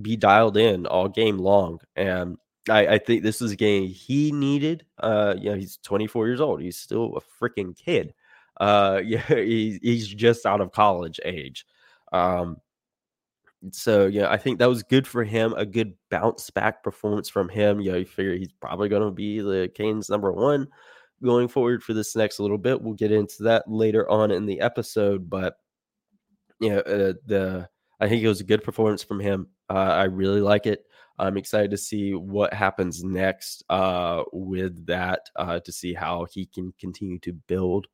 be 0.00 0.16
dialed 0.16 0.56
in 0.56 0.86
all 0.86 1.06
game 1.06 1.38
long. 1.38 1.78
And 1.94 2.38
I, 2.68 2.86
I 2.94 2.98
think 2.98 3.22
this 3.22 3.42
was 3.42 3.52
a 3.52 3.56
game 3.56 3.86
he 3.86 4.32
needed. 4.32 4.86
Uh, 4.98 5.34
you 5.38 5.50
know, 5.50 5.56
he's 5.56 5.76
24 5.82 6.26
years 6.26 6.40
old. 6.40 6.62
He's 6.62 6.78
still 6.78 7.16
a 7.18 7.44
freaking 7.44 7.76
kid. 7.76 8.14
Uh, 8.58 9.02
yeah, 9.04 9.22
he's 9.28 9.78
he's 9.82 10.08
just 10.08 10.46
out 10.46 10.62
of 10.62 10.72
college 10.72 11.20
age. 11.26 11.66
Um, 12.10 12.56
so 13.70 14.06
yeah, 14.06 14.30
I 14.30 14.38
think 14.38 14.58
that 14.58 14.68
was 14.68 14.82
good 14.82 15.06
for 15.06 15.24
him. 15.24 15.52
A 15.58 15.66
good 15.66 15.92
bounce 16.10 16.48
back 16.48 16.82
performance 16.82 17.28
from 17.28 17.50
him. 17.50 17.80
You 17.80 17.92
know, 17.92 17.98
you 17.98 18.06
figure 18.06 18.34
he's 18.34 18.52
probably 18.60 18.88
going 18.88 19.02
to 19.02 19.10
be 19.10 19.40
the 19.40 19.70
Canes 19.74 20.08
number 20.08 20.32
one 20.32 20.68
going 21.22 21.48
forward 21.48 21.82
for 21.82 21.94
this 21.94 22.14
next 22.16 22.40
little 22.40 22.58
bit. 22.58 22.80
We'll 22.80 22.94
get 22.94 23.12
into 23.12 23.44
that 23.44 23.70
later 23.70 24.08
on 24.10 24.30
in 24.30 24.46
the 24.46 24.60
episode, 24.60 25.28
but 25.28 25.56
you 26.60 26.70
know, 26.70 26.80
uh, 26.80 27.14
the 27.26 27.68
I 28.00 28.08
think 28.08 28.22
it 28.22 28.28
was 28.28 28.40
a 28.40 28.44
good 28.44 28.62
performance 28.62 29.02
from 29.02 29.20
him. 29.20 29.48
Uh, 29.70 29.74
I 29.74 30.04
really 30.04 30.40
like 30.40 30.66
it. 30.66 30.84
I'm 31.18 31.36
excited 31.36 31.70
to 31.70 31.78
see 31.78 32.14
what 32.14 32.52
happens 32.52 33.02
next 33.02 33.64
uh, 33.70 34.24
with 34.32 34.86
that 34.86 35.20
uh, 35.36 35.60
to 35.60 35.72
see 35.72 35.94
how 35.94 36.26
he 36.30 36.46
can 36.46 36.74
continue 36.78 37.18
to 37.20 37.32
build 37.32 37.86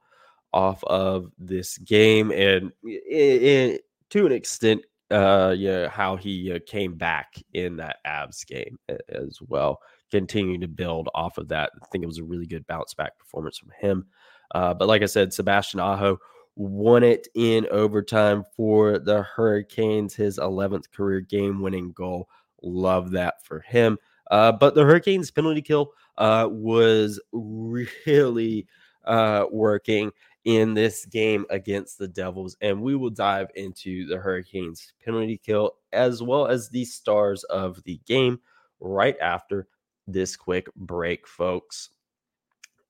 off 0.52 0.82
of 0.84 1.30
this 1.38 1.78
game 1.78 2.30
and 2.30 2.72
it, 2.82 3.42
it, 3.42 3.84
to 4.10 4.26
an 4.26 4.32
extent, 4.32 4.82
uh, 5.12 5.54
yeah, 5.56 5.88
how 5.88 6.16
he 6.16 6.52
uh, 6.52 6.58
came 6.66 6.94
back 6.94 7.34
in 7.52 7.76
that 7.76 7.96
Avs 8.06 8.46
game 8.46 8.78
as 9.08 9.38
well. 9.46 9.80
Continuing 10.10 10.60
to 10.60 10.68
build 10.68 11.08
off 11.14 11.38
of 11.38 11.48
that. 11.48 11.70
I 11.82 11.86
think 11.86 12.04
it 12.04 12.08
was 12.08 12.18
a 12.18 12.24
really 12.24 12.46
good 12.46 12.66
bounce 12.66 12.94
back 12.94 13.18
performance 13.18 13.58
from 13.58 13.70
him. 13.80 14.06
Uh, 14.54 14.74
but 14.74 14.88
like 14.88 15.02
I 15.02 15.06
said, 15.06 15.32
Sebastian 15.32 15.80
Aho 15.80 16.18
won 16.56 17.02
it 17.02 17.28
in 17.34 17.66
overtime 17.70 18.44
for 18.56 18.98
the 18.98 19.22
Hurricanes, 19.22 20.14
his 20.14 20.38
11th 20.38 20.90
career 20.90 21.20
game 21.20 21.62
winning 21.62 21.92
goal. 21.92 22.28
Love 22.62 23.10
that 23.12 23.44
for 23.44 23.60
him. 23.60 23.98
Uh, 24.30 24.52
but 24.52 24.74
the 24.74 24.84
Hurricanes 24.84 25.30
penalty 25.30 25.62
kill 25.62 25.92
uh, 26.18 26.48
was 26.50 27.20
really 27.32 28.66
uh, 29.04 29.46
working 29.50 30.12
in 30.44 30.74
this 30.74 31.04
game 31.06 31.46
against 31.50 31.98
the 31.98 32.08
Devils. 32.08 32.56
And 32.60 32.82
we 32.82 32.96
will 32.96 33.10
dive 33.10 33.48
into 33.54 34.06
the 34.06 34.16
Hurricanes 34.16 34.92
penalty 35.04 35.38
kill 35.38 35.72
as 35.92 36.22
well 36.22 36.46
as 36.46 36.68
the 36.68 36.84
stars 36.84 37.44
of 37.44 37.82
the 37.84 38.00
game 38.06 38.40
right 38.80 39.16
after 39.20 39.68
this 40.06 40.36
quick 40.36 40.72
break, 40.74 41.26
folks. 41.26 41.90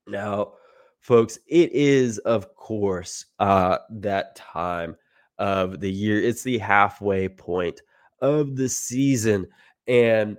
Now, 0.07 0.55
folks, 1.01 1.39
it 1.47 1.73
is, 1.73 2.19
of 2.19 2.55
course, 2.57 3.27
uh, 3.39 3.79
that 3.91 4.37
time 4.37 4.97
of 5.39 5.81
the 5.81 5.91
year. 5.91 6.23
It's 6.23 6.43
the 6.43 6.59
halfway 6.59 7.29
point 7.29 7.83
of 8.21 8.57
the 8.57 8.69
season. 8.69 9.47
And 9.87 10.39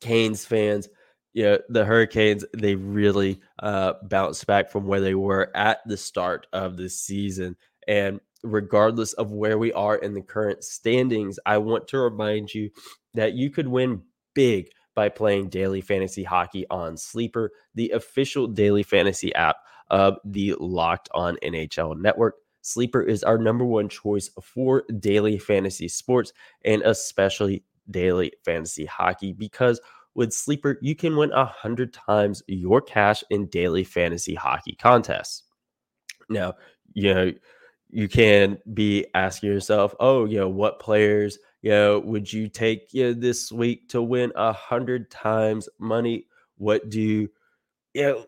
Canes 0.00 0.44
fans, 0.44 0.88
yeah, 1.34 1.56
the 1.68 1.84
Hurricanes, 1.84 2.44
they 2.56 2.76
really 2.76 3.40
uh, 3.58 3.94
bounced 4.04 4.46
back 4.46 4.70
from 4.70 4.86
where 4.86 5.00
they 5.00 5.16
were 5.16 5.50
at 5.54 5.80
the 5.84 5.96
start 5.96 6.46
of 6.52 6.76
the 6.76 6.88
season. 6.88 7.56
And 7.88 8.20
regardless 8.44 9.14
of 9.14 9.32
where 9.32 9.58
we 9.58 9.72
are 9.72 9.96
in 9.96 10.14
the 10.14 10.22
current 10.22 10.62
standings, 10.62 11.40
I 11.44 11.58
want 11.58 11.88
to 11.88 11.98
remind 11.98 12.54
you 12.54 12.70
that 13.14 13.34
you 13.34 13.50
could 13.50 13.66
win 13.66 14.02
big 14.34 14.68
by 14.94 15.08
playing 15.08 15.48
daily 15.48 15.80
fantasy 15.80 16.22
hockey 16.22 16.66
on 16.70 16.96
Sleeper, 16.96 17.50
the 17.74 17.90
official 17.90 18.46
daily 18.46 18.84
fantasy 18.84 19.34
app 19.34 19.56
of 19.90 20.18
the 20.24 20.54
Locked 20.60 21.08
On 21.14 21.36
NHL 21.42 22.00
network. 22.00 22.36
Sleeper 22.62 23.02
is 23.02 23.24
our 23.24 23.38
number 23.38 23.64
one 23.64 23.88
choice 23.88 24.30
for 24.40 24.84
daily 25.00 25.38
fantasy 25.38 25.88
sports 25.88 26.32
and 26.64 26.80
especially 26.82 27.64
daily 27.90 28.32
fantasy 28.44 28.86
hockey 28.86 29.32
because 29.32 29.80
with 30.14 30.32
Sleeper, 30.32 30.78
you 30.80 30.94
can 30.94 31.16
win 31.16 31.32
a 31.32 31.44
hundred 31.44 31.92
times 31.92 32.42
your 32.46 32.80
cash 32.80 33.24
in 33.30 33.46
daily 33.46 33.84
fantasy 33.84 34.34
hockey 34.34 34.76
contests. 34.80 35.42
Now, 36.28 36.54
you 36.92 37.12
know, 37.12 37.32
you 37.90 38.08
can 38.08 38.58
be 38.72 39.06
asking 39.14 39.50
yourself, 39.50 39.94
oh, 40.00 40.24
you 40.24 40.38
know, 40.38 40.48
what 40.48 40.80
players, 40.80 41.38
you 41.62 41.70
know, 41.70 42.00
would 42.00 42.32
you 42.32 42.48
take 42.48 42.92
you 42.92 43.04
know, 43.04 43.12
this 43.12 43.52
week 43.52 43.88
to 43.90 44.02
win 44.02 44.32
a 44.36 44.52
hundred 44.52 45.10
times 45.10 45.68
money? 45.78 46.26
What 46.56 46.88
do 46.90 47.00
you, 47.00 47.28
you 47.92 48.02
know, 48.02 48.24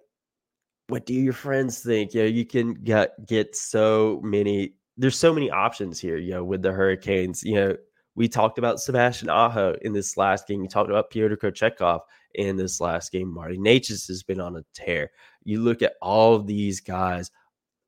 what 0.89 1.07
do 1.07 1.15
your 1.15 1.33
friends 1.33 1.81
think? 1.81 2.15
You 2.15 2.23
know, 2.23 2.29
you 2.29 2.45
can 2.45 2.75
get 2.75 3.27
get 3.27 3.57
so 3.57 4.21
many. 4.23 4.75
There's 4.97 5.19
so 5.19 5.35
many 5.35 5.51
options 5.51 5.99
here. 5.99 6.17
You 6.17 6.35
know, 6.35 6.45
with 6.45 6.63
the 6.63 6.73
Hurricanes. 6.73 7.43
You 7.43 7.55
know, 7.55 7.77
we 8.17 8.29
talked 8.29 8.59
about 8.59 8.81
Sebastian 8.81 9.29
Aho 9.29 9.77
in 9.83 9.93
this 9.93 10.17
last 10.17 10.49
game. 10.49 10.61
We 10.61 10.69
talked 10.69 10.91
about 10.91 11.11
Pyotr 11.11 11.37
Kochetkov 11.37 12.01
in 12.35 12.57
this 12.57 12.81
last 12.81 13.13
game. 13.13 13.33
Marty 13.33 13.59
Necas 13.59 14.09
has 14.09 14.23
been 14.23 14.41
on 14.41 14.57
a 14.57 14.65
tear. 14.75 15.11
You 15.45 15.61
look 15.61 15.83
at 15.83 15.95
all 16.03 16.35
of 16.35 16.47
these 16.47 16.81
guys 16.81 17.31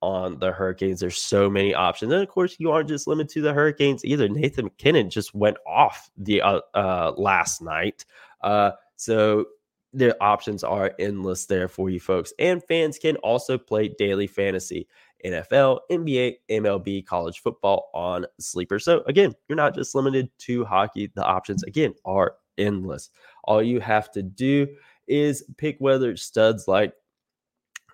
on 0.00 0.38
the 0.38 0.52
Hurricanes. 0.52 1.00
There's 1.00 1.18
so 1.18 1.50
many 1.50 1.75
options. 1.75 2.12
And 2.12 2.23
of 2.23 2.28
course, 2.28 2.56
you 2.58 2.70
aren't 2.70 2.88
just 2.88 3.06
limited 3.06 3.32
to 3.35 3.40
the 3.40 3.54
Hurricanes 3.54 4.04
either. 4.04 4.28
Nathan 4.28 4.66
MacKinnon 4.66 5.11
just 5.11 5.35
went 5.35 5.56
off 5.66 6.11
the 6.16 6.42
uh, 6.42 6.61
uh, 6.75 7.12
last 7.16 7.62
night. 7.62 8.04
Uh, 8.42 8.73
so 8.97 9.47
the 9.94 10.16
options 10.23 10.62
are 10.62 10.92
endless 10.99 11.47
there 11.47 11.68
for 11.68 11.88
you 11.88 11.99
folks. 11.99 12.32
And 12.38 12.62
fans 12.64 12.99
can 12.99 13.16
also 13.16 13.56
play 13.56 13.88
daily 13.88 14.26
fantasy. 14.26 14.87
NFL, 15.25 15.80
NBA, 15.90 16.37
MLB, 16.50 17.04
college 17.06 17.40
football 17.40 17.90
on 17.94 18.26
Sleeper. 18.38 18.78
So 18.78 19.02
again, 19.06 19.34
you're 19.48 19.56
not 19.56 19.75
just 19.75 19.94
limited 19.94 20.30
to 20.38 20.64
hockey. 20.64 21.10
The 21.14 21.25
options 21.25 21.62
again 21.64 21.94
are 22.04 22.37
endless. 22.56 23.10
All 23.44 23.62
you 23.62 23.80
have 23.80 24.10
to 24.12 24.22
do 24.22 24.66
is 25.06 25.44
pick 25.56 25.76
whether 25.78 26.16
studs 26.16 26.68
like 26.68 26.92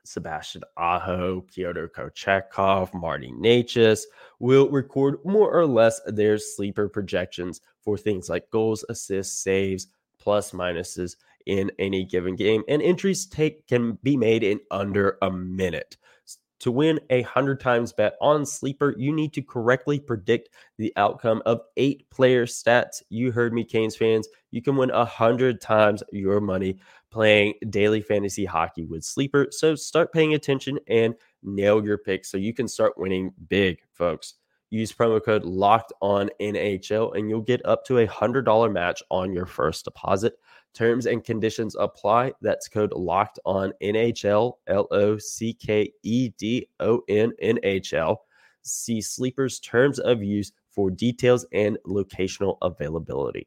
Sebastian 0.05 0.63
Aho, 0.77 1.41
Pyotr 1.43 1.89
Kochetkov, 1.89 2.93
Marty 2.93 3.33
Necas 3.33 4.03
will 4.39 4.69
record 4.69 5.19
more 5.25 5.51
or 5.51 5.67
less 5.67 6.01
their 6.07 6.37
sleeper 6.39 6.89
projections 6.89 7.61
for 7.81 7.97
things 7.97 8.29
like 8.29 8.51
goals, 8.51 8.85
assists, 8.89 9.43
saves, 9.43 9.87
plus 10.19 10.53
minuses 10.53 11.17
in 11.47 11.71
any 11.79 12.05
given 12.05 12.37
game. 12.37 12.63
And 12.69 12.83
entries 12.83 13.27
take 13.27 13.67
can 13.67 13.99
be 14.03 14.17
made 14.17 14.43
in 14.43 14.61
under 14.71 15.19
a 15.23 15.31
minute. 15.31 15.97
To 16.65 16.73
win 16.73 16.99
a 17.11 17.21
100 17.21 17.61
times 17.61 17.93
bet 17.93 18.15
on 18.23 18.47
Sleeper, 18.47 18.95
you 18.97 19.13
need 19.13 19.35
to 19.35 19.43
correctly 19.43 20.01
predict 20.01 20.49
the 20.79 20.95
outcome 20.97 21.43
of 21.45 21.61
eight 21.77 22.09
player 22.09 22.47
stats. 22.47 23.03
You 23.11 23.33
heard 23.33 23.53
me, 23.53 23.65
Canes 23.65 23.97
fans. 23.97 24.27
You 24.51 24.63
can 24.63 24.75
win 24.75 24.89
a 24.89 25.01
100 25.01 25.61
times 25.61 26.03
your 26.11 26.41
money 26.41 26.79
playing 27.11 27.53
daily 27.69 28.01
fantasy 28.01 28.47
hockey 28.47 28.87
with 28.87 29.05
Sleeper. 29.05 29.49
So 29.51 29.75
start 29.75 30.11
paying 30.11 30.33
attention 30.33 30.79
and 30.89 31.15
nail 31.43 31.85
your 31.85 31.99
picks 31.99 32.31
so 32.31 32.39
you 32.39 32.55
can 32.55 32.67
start 32.67 32.97
winning 32.97 33.35
big, 33.51 33.81
folks. 33.93 34.33
Use 34.71 34.91
promo 34.91 35.23
code 35.23 35.45
locked 35.45 35.93
on 36.01 36.31
NHL 36.41 37.15
and 37.15 37.29
you'll 37.29 37.43
get 37.43 37.61
up 37.67 37.85
to 37.85 37.99
a 37.99 38.09
$100 38.09 38.73
match 38.73 39.03
on 39.11 39.35
your 39.35 39.45
first 39.45 39.85
deposit. 39.85 40.39
Terms 40.75 41.07
and 41.07 41.23
conditions 41.23 41.77
apply. 41.79 42.33
That's 42.41 42.69
code 42.69 42.93
locked 42.93 43.39
on 43.45 43.73
NHL, 43.83 44.55
L 44.67 44.89
O 44.91 45.17
C 45.19 45.55
K 45.55 45.93
E 46.03 46.31
D 46.31 46.69
O 46.81 47.01
N 47.09 47.33
N 47.41 47.59
H 47.63 47.95
L. 47.95 48.23
See 48.63 49.01
Sleeper's 49.01 49.61
terms 49.61 50.01
of 50.01 50.23
use 50.23 50.53
for 50.71 50.91
details 50.91 51.47
and 51.53 51.79
locational 51.87 52.59
availability. 52.63 53.47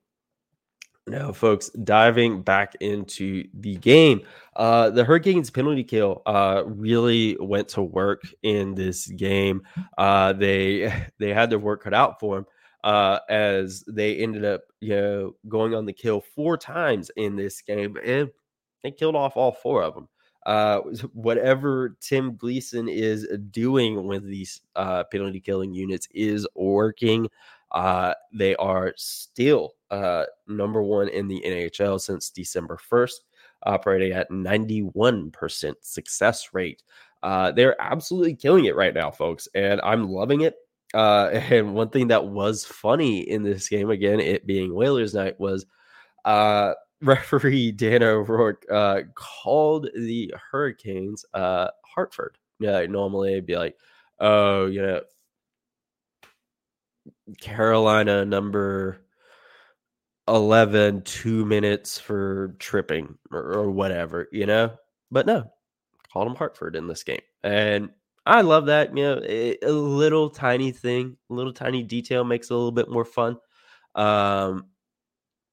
Now, 1.08 1.32
folks, 1.32 1.70
diving 1.70 2.42
back 2.42 2.76
into 2.82 3.46
the 3.54 3.78
game, 3.78 4.22
uh, 4.56 4.90
the 4.90 5.06
Hurricanes 5.06 5.50
penalty 5.50 5.84
kill 5.84 6.22
uh, 6.26 6.64
really 6.66 7.38
went 7.40 7.70
to 7.70 7.82
work 7.82 8.24
in 8.44 8.76
this 8.76 9.08
game. 9.08 9.64
Uh, 9.98 10.34
they 10.34 10.94
they 11.20 11.34
had 11.34 11.50
their 11.50 11.60
work 11.60 11.84
cut 11.84 11.94
out 11.94 12.20
for 12.20 12.36
them 12.36 12.46
uh, 12.88 13.20
as 13.28 13.84
they 13.90 14.16
ended 14.16 14.46
up, 14.46 14.62
you 14.80 14.96
know, 14.96 15.36
going 15.50 15.76
on 15.76 15.86
the 15.86 15.92
kill 15.92 16.22
four 16.22 16.56
times 16.56 17.12
in 17.18 17.36
this 17.36 17.62
game, 17.62 17.98
and 18.02 18.30
they 18.82 18.92
killed 18.92 19.14
off 19.14 19.36
all 19.36 19.52
four 19.52 19.84
of 19.84 19.94
them. 19.94 20.08
Uh, 20.46 20.80
whatever 21.14 21.98
Tim 22.00 22.38
Gleason 22.38 22.88
is 22.88 23.28
doing 23.52 24.08
with 24.08 24.24
these 24.24 24.62
uh, 24.78 25.04
penalty 25.12 25.42
killing 25.42 25.74
units 25.74 26.08
is 26.14 26.48
working. 26.56 27.28
Uh, 27.74 28.14
they 28.34 28.56
are 28.56 28.94
still 28.96 29.74
uh, 29.92 30.24
number 30.48 30.82
one 30.82 31.10
in 31.10 31.28
the 31.28 31.44
NHL 31.46 32.00
since 32.00 32.30
December 32.30 32.80
1st, 32.90 33.20
operating 33.64 34.14
at 34.14 34.32
91% 34.32 35.74
success 35.82 36.54
rate. 36.54 36.84
Uh, 37.22 37.52
they're 37.52 37.76
absolutely 37.82 38.34
killing 38.34 38.64
it 38.64 38.78
right 38.78 38.94
now, 38.94 39.12
folks, 39.12 39.50
and 39.54 39.82
I'm 39.82 40.08
loving 40.08 40.42
it. 40.42 40.56
Uh, 40.94 41.30
and 41.52 41.74
one 41.74 41.90
thing 41.90 42.08
that 42.08 42.26
was 42.26 42.66
funny 42.66 43.20
in 43.20 43.44
this 43.44 43.70
game, 43.70 43.90
again, 43.90 44.20
it 44.20 44.46
being 44.46 44.74
Whalers 44.74 45.14
night, 45.14 45.40
was 45.40 45.66
uh, 46.26 46.74
referee 47.02 47.72
Dan 47.72 48.04
O'Rourke 48.04 48.66
uh, 48.72 49.02
called 49.16 49.90
the 49.96 50.34
Hurricanes 50.52 51.26
uh, 51.34 51.68
Hartford. 51.86 52.38
Yeah, 52.60 52.86
normally 52.88 53.34
it'd 53.34 53.46
be 53.46 53.56
like, 53.56 53.78
oh, 54.20 54.66
you 54.66 54.82
know, 54.82 55.02
Carolina 57.40 58.26
number 58.26 59.06
11, 60.28 61.04
two 61.04 61.46
minutes 61.46 62.00
for 62.00 62.56
tripping 62.60 63.18
or, 63.32 63.54
or 63.54 63.72
whatever, 63.72 64.28
you 64.32 64.46
know? 64.46 64.72
But 65.12 65.26
no, 65.26 65.52
called 66.12 66.28
him 66.28 66.36
Hartford 66.36 66.76
in 66.76 66.88
this 66.88 67.04
game. 67.04 67.22
And 67.44 67.90
I 68.28 68.42
love 68.42 68.66
that. 68.66 68.96
You 68.96 69.04
know, 69.04 69.22
a, 69.24 69.58
a, 69.64 69.72
little 69.72 70.30
tiny 70.30 70.72
thing, 70.72 71.18
a 71.30 71.34
little 71.34 71.54
tiny 71.54 71.84
detail 71.84 72.24
makes 72.24 72.50
it 72.50 72.54
a 72.54 72.58
little 72.58 72.72
bit 72.72 72.90
more 72.90 73.06
fun. 73.06 73.38
Um, 73.96 74.68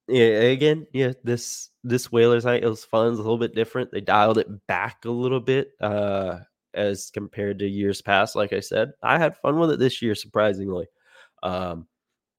yeah, 0.09 0.25
again, 0.25 0.87
yeah, 0.93 1.13
this 1.23 1.71
this 1.83 2.13
Whalers 2.13 2.45
night 2.45 2.65
it 2.65 2.69
was 2.69 2.85
fun. 2.85 3.13
It's 3.13 3.19
a 3.19 3.23
little 3.23 3.39
bit 3.39 3.55
different. 3.55 3.91
They 3.91 4.01
dialed 4.01 4.39
it 4.39 4.67
back 4.67 5.05
a 5.05 5.11
little 5.11 5.41
bit 5.41 5.71
uh, 5.81 6.41
as 6.75 7.11
compared 7.11 7.61
to 7.61 7.69
years 7.69 8.03
past. 8.03 8.37
Like 8.37 8.53
I 8.53 8.61
said, 8.61 8.93
I 9.03 9.19
had 9.19 9.37
fun 9.37 9.59
with 9.59 9.71
it 9.71 9.79
this 9.79 10.03
year, 10.03 10.15
surprisingly. 10.15 10.87
Um, 11.43 11.87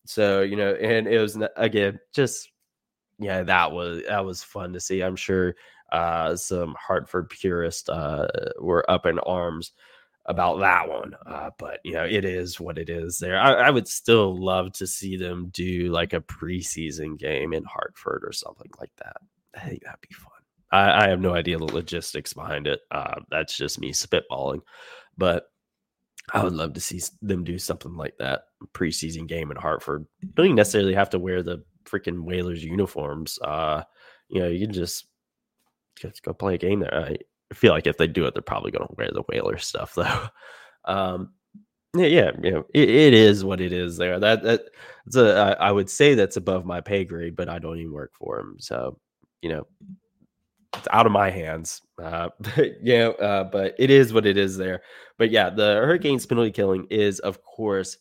so 0.06 0.42
you 0.42 0.58
know, 0.58 0.74
and 0.76 1.08
it 1.08 1.20
was 1.20 1.38
again 1.56 2.00
just 2.14 2.52
yeah, 3.20 3.44
that 3.44 3.72
was 3.72 4.04
that 4.08 4.26
was 4.26 4.44
fun 4.44 4.74
to 4.74 4.80
see. 4.80 5.02
I'm 5.02 5.16
sure 5.16 5.56
uh, 5.92 6.36
some 6.36 6.76
Hartford 6.80 7.30
purists 7.30 7.90
uh, 7.90 8.28
were 8.60 8.90
up 8.92 9.06
in 9.06 9.18
arms 9.20 9.72
about 10.28 10.60
that 10.60 10.90
one. 10.90 11.14
Uh, 11.26 11.52
but 11.58 11.80
you 11.84 11.94
know, 11.94 12.04
it 12.04 12.26
is 12.26 12.60
what 12.60 12.78
it 12.78 12.90
is. 12.90 13.20
There, 13.20 13.40
I, 13.40 13.54
I, 13.54 13.70
would 13.70 13.88
still 13.88 14.36
love 14.36 14.74
to 14.74 14.88
see 14.88 15.18
them 15.18 15.50
do 15.54 15.92
like 15.92 16.14
a 16.14 16.22
preseason 16.22 17.18
game 17.18 17.54
in 17.54 17.64
Hartford 17.64 18.24
or 18.26 18.32
something 18.32 18.72
like 18.80 18.92
that. 18.98 19.18
I 19.56 19.60
think 19.62 19.84
that'd 19.84 20.02
be 20.02 20.16
fun. 20.16 20.32
I, 20.72 21.06
I 21.06 21.10
have 21.10 21.22
no 21.22 21.36
idea 21.36 21.58
the 21.58 21.66
logistics 21.66 22.34
behind 22.34 22.68
it. 22.68 22.82
Uh, 22.92 23.22
that's 23.30 23.56
just 23.56 23.80
me 23.80 23.92
spitballing, 23.92 24.62
but 25.18 25.46
I 26.34 26.44
would 26.44 26.54
love 26.54 26.74
to 26.74 26.82
see 26.82 27.02
them 27.22 27.44
do 27.44 27.60
something 27.60 27.96
like 27.96 28.18
that 28.18 28.46
preseason 28.74 29.28
game 29.28 29.52
in 29.52 29.58
Hartford. 29.58 30.06
Don't 30.34 30.48
even 30.48 30.56
necessarily 30.56 30.96
have 30.96 31.12
to 31.12 31.20
wear 31.20 31.44
the 31.44 31.64
freaking 31.86 32.24
Whalers 32.24 32.64
uniforms. 32.64 33.38
Uh, 33.44 33.84
you 34.28 34.42
know, 34.42 34.48
you 34.48 34.66
can 34.66 34.74
just 34.74 35.08
just 35.96 36.24
go 36.24 36.34
play 36.34 36.56
a 36.56 36.58
game 36.58 36.80
there. 36.80 37.16
I 37.52 37.56
feel 37.56 37.74
like 37.74 37.88
if 37.88 37.98
they 37.98 38.08
do 38.08 38.26
it, 38.26 38.34
they're 38.34 38.42
probably 38.42 38.72
going 38.72 38.88
to 38.88 38.96
wear 38.98 39.10
the 39.12 39.24
Whaler 39.24 39.58
stuff 39.58 39.96
though. 39.96 40.28
Um, 40.88 41.32
yeah, 41.96 42.06
yeah, 42.06 42.32
you 42.44 42.52
know, 42.52 42.66
it, 42.74 42.90
it 42.90 43.14
is 43.16 43.44
what 43.44 43.62
it 43.62 43.74
is 43.74 43.98
there. 43.98 44.20
That 44.20 44.44
that's 44.44 45.16
a 45.16 45.58
I, 45.60 45.70
I 45.70 45.72
would 45.72 45.90
say 45.90 46.14
that's 46.14 46.38
above 46.38 46.66
my 46.66 46.82
pay 46.82 47.06
grade, 47.06 47.36
but 47.36 47.50
I 47.50 47.58
don't 47.58 47.80
even 47.80 47.92
work 47.92 48.12
for 48.14 48.38
them, 48.38 48.58
so 48.60 49.00
you 49.42 49.50
know, 49.50 49.68
it's 50.76 50.88
out 50.92 51.06
of 51.06 51.12
my 51.12 51.30
hands. 51.30 51.82
Uh, 52.02 52.30
yeah, 52.82 53.08
uh, 53.20 53.46
but 53.46 53.76
it 53.80 53.90
is 53.90 54.14
what 54.14 54.26
it 54.26 54.38
is 54.38 54.58
there. 54.58 54.82
But 55.18 55.32
yeah, 55.32 55.50
the 55.50 55.76
Hurricanes 55.76 56.26
penalty 56.26 56.52
killing 56.52 56.86
is, 56.90 57.20
of 57.20 57.44
course, 57.44 57.98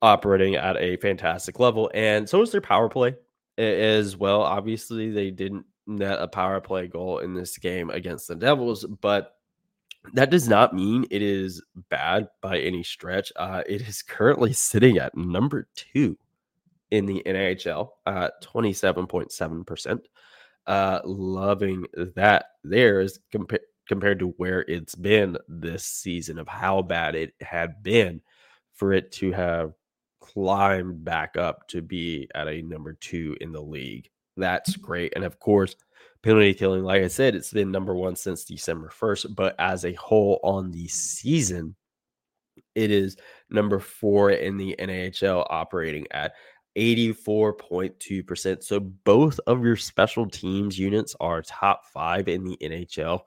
operating 0.00 0.54
at 0.54 0.76
a 0.76 0.96
fantastic 0.98 1.58
level, 1.58 1.90
and 1.94 2.28
so 2.28 2.42
is 2.42 2.52
their 2.52 2.60
power 2.60 2.88
play 2.88 3.16
as 3.56 4.16
well. 4.16 4.42
Obviously, 4.42 5.10
they 5.10 5.30
didn't 5.30 5.66
net 5.88 6.20
a 6.20 6.28
power 6.28 6.60
play 6.60 6.86
goal 6.86 7.18
in 7.18 7.34
this 7.34 7.58
game 7.58 7.90
against 7.90 8.28
the 8.28 8.36
Devils, 8.36 8.84
but 8.84 9.34
that 10.14 10.30
does 10.30 10.48
not 10.48 10.74
mean 10.74 11.04
it 11.10 11.22
is 11.22 11.62
bad 11.88 12.28
by 12.40 12.58
any 12.58 12.82
stretch. 12.82 13.32
Uh, 13.36 13.62
it 13.66 13.82
is 13.82 14.02
currently 14.02 14.52
sitting 14.52 14.98
at 14.98 15.16
number 15.16 15.68
two 15.74 16.16
in 16.90 17.06
the 17.06 17.22
NHL 17.26 17.90
at 18.06 18.42
27.7%. 18.42 20.00
Uh, 20.66 21.00
loving 21.04 21.86
that 22.14 22.44
there 22.62 23.00
is 23.00 23.20
compa- 23.32 23.58
compared 23.88 24.18
to 24.18 24.34
where 24.36 24.60
it's 24.68 24.94
been 24.94 25.36
this 25.48 25.84
season 25.84 26.38
of 26.38 26.46
how 26.46 26.82
bad 26.82 27.14
it 27.14 27.32
had 27.40 27.82
been 27.82 28.20
for 28.74 28.92
it 28.92 29.10
to 29.10 29.32
have 29.32 29.72
climbed 30.20 31.02
back 31.04 31.36
up 31.36 31.66
to 31.68 31.80
be 31.80 32.28
at 32.34 32.48
a 32.48 32.62
number 32.62 32.92
two 32.92 33.34
in 33.40 33.50
the 33.50 33.60
league. 33.60 34.10
That's 34.38 34.76
great. 34.76 35.12
And 35.14 35.24
of 35.24 35.38
course, 35.38 35.76
penalty 36.22 36.54
killing, 36.54 36.84
like 36.84 37.02
I 37.02 37.08
said, 37.08 37.34
it's 37.34 37.52
been 37.52 37.70
number 37.70 37.94
one 37.94 38.16
since 38.16 38.44
December 38.44 38.90
1st. 38.90 39.34
But 39.34 39.54
as 39.58 39.84
a 39.84 39.92
whole 39.94 40.40
on 40.42 40.70
the 40.70 40.88
season, 40.88 41.74
it 42.74 42.90
is 42.90 43.16
number 43.50 43.78
four 43.78 44.30
in 44.30 44.56
the 44.56 44.74
NHL 44.78 45.46
operating 45.50 46.06
at 46.10 46.32
84.2%. 46.76 48.62
So 48.62 48.80
both 48.80 49.40
of 49.46 49.64
your 49.64 49.76
special 49.76 50.28
teams 50.28 50.78
units 50.78 51.14
are 51.20 51.42
top 51.42 51.82
five 51.92 52.28
in 52.28 52.44
the 52.44 52.56
NHL. 52.62 53.20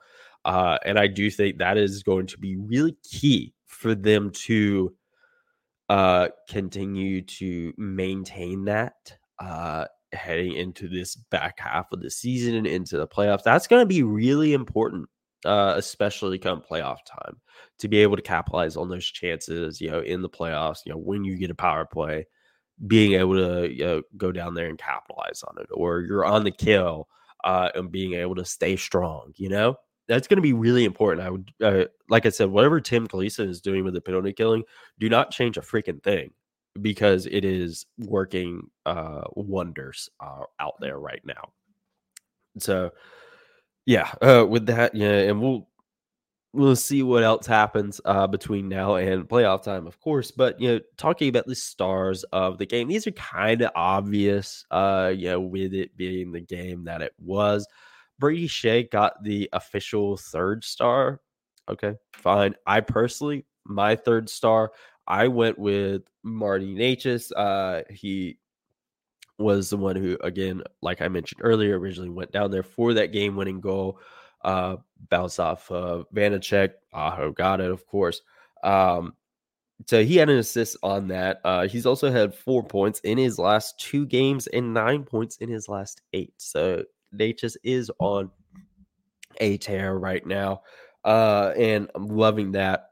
Uh, 0.44 0.78
and 0.84 0.98
I 0.98 1.06
do 1.06 1.30
think 1.30 1.58
that 1.58 1.76
is 1.76 2.02
going 2.02 2.26
to 2.28 2.38
be 2.38 2.56
really 2.56 2.96
key 3.04 3.52
for 3.66 3.94
them 3.94 4.30
to 4.30 4.94
uh, 5.88 6.28
continue 6.48 7.22
to 7.22 7.72
maintain 7.76 8.64
that 8.64 8.94
uh, 9.38 9.86
heading 10.12 10.54
into 10.54 10.88
this 10.88 11.16
back 11.16 11.58
half 11.58 11.92
of 11.92 12.00
the 12.00 12.10
season 12.10 12.54
and 12.54 12.66
into 12.66 12.96
the 12.96 13.06
playoffs. 13.06 13.42
That's 13.42 13.66
going 13.66 13.82
to 13.82 13.86
be 13.86 14.02
really 14.02 14.52
important, 14.52 15.08
uh, 15.44 15.74
especially 15.76 16.38
come 16.38 16.62
playoff 16.62 16.98
time, 17.06 17.40
to 17.78 17.88
be 17.88 17.98
able 17.98 18.16
to 18.16 18.22
capitalize 18.22 18.76
on 18.76 18.88
those 18.88 19.06
chances. 19.06 19.80
You 19.80 19.90
know, 19.90 20.00
in 20.00 20.22
the 20.22 20.28
playoffs, 20.28 20.78
you 20.84 20.92
know, 20.92 20.98
when 20.98 21.24
you 21.24 21.36
get 21.36 21.50
a 21.50 21.54
power 21.54 21.84
play, 21.84 22.26
being 22.86 23.14
able 23.14 23.34
to 23.34 23.72
you 23.72 23.84
know, 23.84 24.02
go 24.16 24.32
down 24.32 24.54
there 24.54 24.68
and 24.68 24.78
capitalize 24.78 25.42
on 25.46 25.56
it, 25.60 25.68
or 25.72 26.00
you're 26.00 26.24
on 26.24 26.44
the 26.44 26.50
kill 26.50 27.08
uh, 27.44 27.70
and 27.74 27.90
being 27.90 28.14
able 28.14 28.34
to 28.34 28.44
stay 28.44 28.76
strong. 28.76 29.32
You 29.36 29.48
know, 29.48 29.76
that's 30.08 30.28
going 30.28 30.38
to 30.38 30.42
be 30.42 30.52
really 30.52 30.84
important. 30.84 31.26
I 31.26 31.30
would, 31.30 31.52
uh, 31.62 31.84
like 32.08 32.26
I 32.26 32.30
said, 32.30 32.50
whatever 32.50 32.80
Tim 32.80 33.06
Gleason 33.06 33.48
is 33.48 33.60
doing 33.60 33.84
with 33.84 33.94
the 33.94 34.00
penalty 34.00 34.32
killing, 34.32 34.64
do 34.98 35.08
not 35.08 35.30
change 35.30 35.56
a 35.56 35.62
freaking 35.62 36.02
thing 36.02 36.32
because 36.80 37.26
it 37.26 37.44
is 37.44 37.86
working 37.98 38.70
uh, 38.86 39.22
wonders 39.34 40.08
uh, 40.20 40.44
out 40.58 40.74
there 40.80 40.98
right 40.98 41.22
now. 41.24 41.52
So, 42.58 42.90
yeah, 43.86 44.12
uh, 44.20 44.46
with 44.48 44.66
that, 44.66 44.94
yeah, 44.94 45.18
and 45.20 45.40
we'll 45.40 45.68
we'll 46.52 46.76
see 46.76 47.02
what 47.02 47.22
else 47.22 47.46
happens 47.46 48.00
uh, 48.04 48.26
between 48.26 48.68
now 48.68 48.96
and 48.96 49.28
playoff 49.28 49.62
time, 49.62 49.86
of 49.86 49.98
course. 50.00 50.30
But 50.30 50.60
you 50.60 50.68
know, 50.68 50.80
talking 50.96 51.28
about 51.28 51.46
the 51.46 51.54
stars 51.54 52.24
of 52.32 52.58
the 52.58 52.66
game, 52.66 52.88
these 52.88 53.06
are 53.06 53.12
kind 53.12 53.62
of 53.62 53.70
obvious. 53.74 54.64
Uh, 54.70 55.12
you 55.14 55.30
know, 55.30 55.40
with 55.40 55.74
it 55.74 55.96
being 55.96 56.32
the 56.32 56.40
game 56.40 56.84
that 56.84 57.02
it 57.02 57.12
was. 57.18 57.66
Brady 58.18 58.46
Skjei 58.48 58.88
got 58.90 59.22
the 59.24 59.48
official 59.52 60.16
third 60.16 60.62
star. 60.62 61.20
Okay, 61.68 61.94
fine. 62.12 62.54
I 62.66 62.80
personally, 62.80 63.46
my 63.64 63.96
third 63.96 64.28
star, 64.28 64.72
I 65.06 65.28
went 65.28 65.58
with 65.58 66.02
Marty 66.22 66.74
Necas. 66.74 67.32
Uh, 67.34 67.82
he 67.90 68.38
was 69.38 69.70
the 69.70 69.76
one 69.76 69.96
who, 69.96 70.16
again, 70.22 70.62
like 70.80 71.02
I 71.02 71.08
mentioned 71.08 71.40
earlier, 71.42 71.78
originally 71.78 72.10
went 72.10 72.32
down 72.32 72.50
there 72.50 72.62
for 72.62 72.94
that 72.94 73.12
game 73.12 73.36
winning 73.36 73.60
goal. 73.60 73.98
Uh, 74.44 74.76
bounce 75.08 75.38
off 75.38 75.70
uh, 75.70 76.04
Vanecek. 76.14 76.70
Aho 76.92 77.32
got 77.32 77.60
it, 77.60 77.70
of 77.70 77.86
course. 77.86 78.22
Um, 78.62 79.14
so 79.86 80.04
he 80.04 80.16
had 80.16 80.30
an 80.30 80.38
assist 80.38 80.76
on 80.82 81.08
that. 81.08 81.40
Uh, 81.44 81.66
he's 81.66 81.86
also 81.86 82.10
had 82.10 82.34
four 82.34 82.62
points 82.62 83.00
in 83.00 83.18
his 83.18 83.38
last 83.38 83.78
two 83.80 84.06
games 84.06 84.46
and 84.46 84.74
nine 84.74 85.04
points 85.04 85.36
in 85.38 85.48
his 85.48 85.68
last 85.68 86.00
eight. 86.12 86.34
So 86.38 86.84
Necas 87.14 87.56
is 87.64 87.90
on 87.98 88.30
a 89.38 89.56
tear 89.58 89.98
right 89.98 90.24
now. 90.24 90.62
Uh, 91.04 91.52
and 91.56 91.90
I'm 91.94 92.06
loving 92.06 92.52
that. 92.52 92.91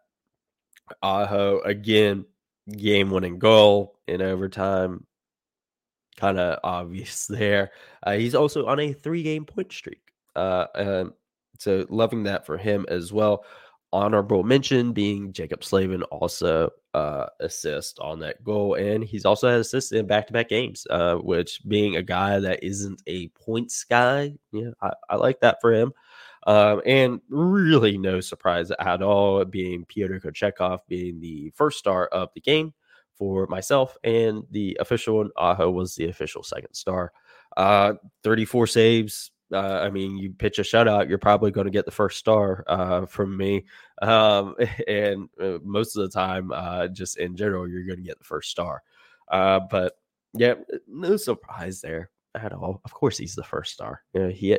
Aho 1.03 1.61
again, 1.65 2.25
game 2.71 3.11
winning 3.11 3.39
goal 3.39 3.99
in 4.07 4.23
overtime. 4.23 5.07
Kind 6.17 6.39
of 6.39 6.59
obvious 6.65 7.27
there. 7.29 7.71
Uh, 8.03 8.13
he's 8.13 8.35
also 8.35 8.67
on 8.67 8.81
a 8.81 8.93
three 8.93 9.23
game 9.23 9.45
point 9.45 9.73
streak. 9.73 10.01
Uh, 10.37 11.05
so 11.59 11.87
loving 11.91 12.25
that 12.25 12.47
for 12.47 12.57
him 12.57 12.87
as 12.89 13.13
well. 13.13 13.45
Honorable 13.93 14.45
mention 14.45 14.93
being 14.93 15.33
Jaccob 15.33 15.65
Slavin 15.65 16.05
also 16.05 16.71
uh, 16.95 17.27
assist 17.41 17.99
on 17.99 18.21
that 18.21 18.43
goal, 18.45 18.75
and 18.75 19.03
he's 19.03 19.25
also 19.25 19.51
had 19.51 19.59
assists 19.59 19.91
in 19.91 20.07
back 20.07 20.29
to 20.29 20.33
back 20.33 20.49
games. 20.49 20.87
Uh, 20.89 21.17
which 21.17 21.61
being 21.67 21.97
a 21.97 22.03
guy 22.03 22.39
that 22.39 22.63
isn't 22.63 23.03
a 23.09 23.29
points 23.29 23.83
guy, 23.85 24.33
yeah, 24.53 24.71
I, 24.81 24.93
I 25.09 25.17
like 25.17 25.41
that 25.41 25.61
for 25.61 25.73
him. 25.73 25.93
Um, 26.47 26.81
and 26.87 27.21
really 27.29 27.99
no 27.99 28.21
surprise 28.21 28.71
at 28.71 29.03
all, 29.03 29.45
being 29.45 29.85
Pyotr 29.85 30.21
Kochetkov 30.21 30.81
being 30.89 31.21
the 31.21 31.51
first 31.51 31.79
star 31.79 32.07
of 32.07 32.31
the 32.35 32.41
game 32.41 32.73
for 33.17 33.47
myself, 33.49 33.97
and 34.03 34.45
the 34.51 34.77
official 34.81 35.19
one, 35.19 35.31
Aho 35.37 35.71
was 35.71 35.95
the 35.95 36.09
official 36.09 36.43
second 36.43 36.73
star. 36.73 37.13
Uh, 37.57 37.95
34 38.23 38.67
saves, 38.67 39.31
uh, 39.53 39.81
I 39.83 39.91
mean, 39.91 40.17
you 40.17 40.33
pitch 40.33 40.59
a 40.59 40.63
shutout, 40.63 41.09
you're 41.09 41.19
probably 41.19 41.51
going 41.51 41.67
to 41.67 41.71
get 41.71 41.85
the 41.85 41.91
first 41.91 42.19
star 42.19 42.65
uh, 42.67 43.07
from 43.07 43.37
me. 43.37 43.67
Um, 44.01 44.55
and 44.89 45.29
uh, 45.41 45.59
most 45.63 45.97
of 45.97 46.03
the 46.03 46.09
time, 46.09 46.53
uh, 46.53 46.89
just 46.89 47.19
in 47.19 47.37
general, 47.37 47.69
you're 47.69 47.85
going 47.85 47.99
to 47.99 48.07
get 48.09 48.19
the 48.19 48.25
first 48.25 48.51
star. 48.51 48.83
Uh, 49.29 49.61
but 49.71 49.95
yeah, 50.33 50.55
no 50.89 51.17
surprise 51.17 51.81
there 51.81 52.11
at 52.35 52.53
all. 52.53 52.81
Of 52.85 52.95
course, 52.95 53.19
he's 53.19 53.35
the 53.35 53.45
first 53.45 53.73
star. 53.73 54.03
You 54.15 54.23
know, 54.23 54.29
he 54.31 54.59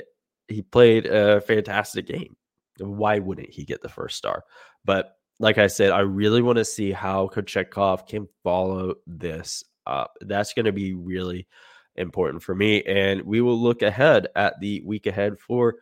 he 0.52 0.62
played 0.62 1.06
a 1.06 1.42
fantastic 1.42 2.06
game. 2.06 2.36
Why 2.80 3.20
wouldn't 3.20 3.50
he 3.50 3.66
get 3.66 3.82
the 3.82 3.90
first 3.90 4.18
star? 4.18 4.44
But 4.86 5.16
like 5.40 5.58
I 5.58 5.68
said, 5.68 5.92
I 5.92 6.02
really 6.02 6.42
want 6.42 6.58
to 6.58 6.66
see 6.66 6.92
how 6.92 7.28
Kochetkov 7.28 8.08
can 8.08 8.28
follow 8.44 8.96
this 9.08 9.64
up. 9.88 10.14
That's 10.22 10.54
going 10.54 10.66
to 10.66 10.72
be 10.72 10.94
really 10.94 11.48
important 11.96 12.44
for 12.44 12.56
me. 12.56 12.84
And 12.84 13.22
we 13.24 13.42
will 13.42 13.60
look 13.60 13.82
ahead 13.82 14.28
at 14.36 14.60
the 14.60 14.82
week 14.86 15.08
ahead 15.08 15.40
for 15.40 15.76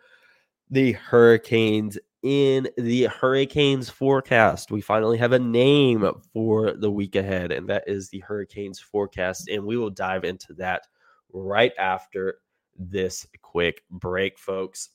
the 0.70 0.94
Hurricanes 0.94 1.98
in 2.24 2.68
the 2.78 3.06
Hurricanes 3.06 3.90
forecast. 3.90 4.72
We 4.72 4.82
finally 4.82 5.18
have 5.18 5.32
a 5.32 5.40
name 5.40 6.10
for 6.34 6.74
the 6.74 6.92
week 6.92 7.16
ahead, 7.16 7.52
and 7.52 7.68
that 7.70 7.84
is 7.88 8.10
the 8.10 8.20
Hurricanes 8.20 8.80
forecast. 8.80 9.50
And 9.50 9.66
we 9.66 9.78
will 9.78 9.90
dive 9.90 10.24
into 10.24 10.54
that 10.56 10.84
right 11.32 11.72
after 11.78 12.40
this 12.80 13.28
quick 13.42 13.84
break, 13.92 14.40
folks. 14.40 14.90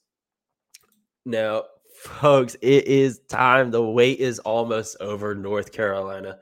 Now, 1.25 1.64
folks, 1.94 2.57
it 2.61 2.87
is 2.87 3.20
time. 3.29 3.70
The 3.70 3.83
wait 3.83 4.18
is 4.18 4.38
almost 4.40 4.97
over, 5.01 5.35
North 5.35 5.73
Carolina. 5.73 6.38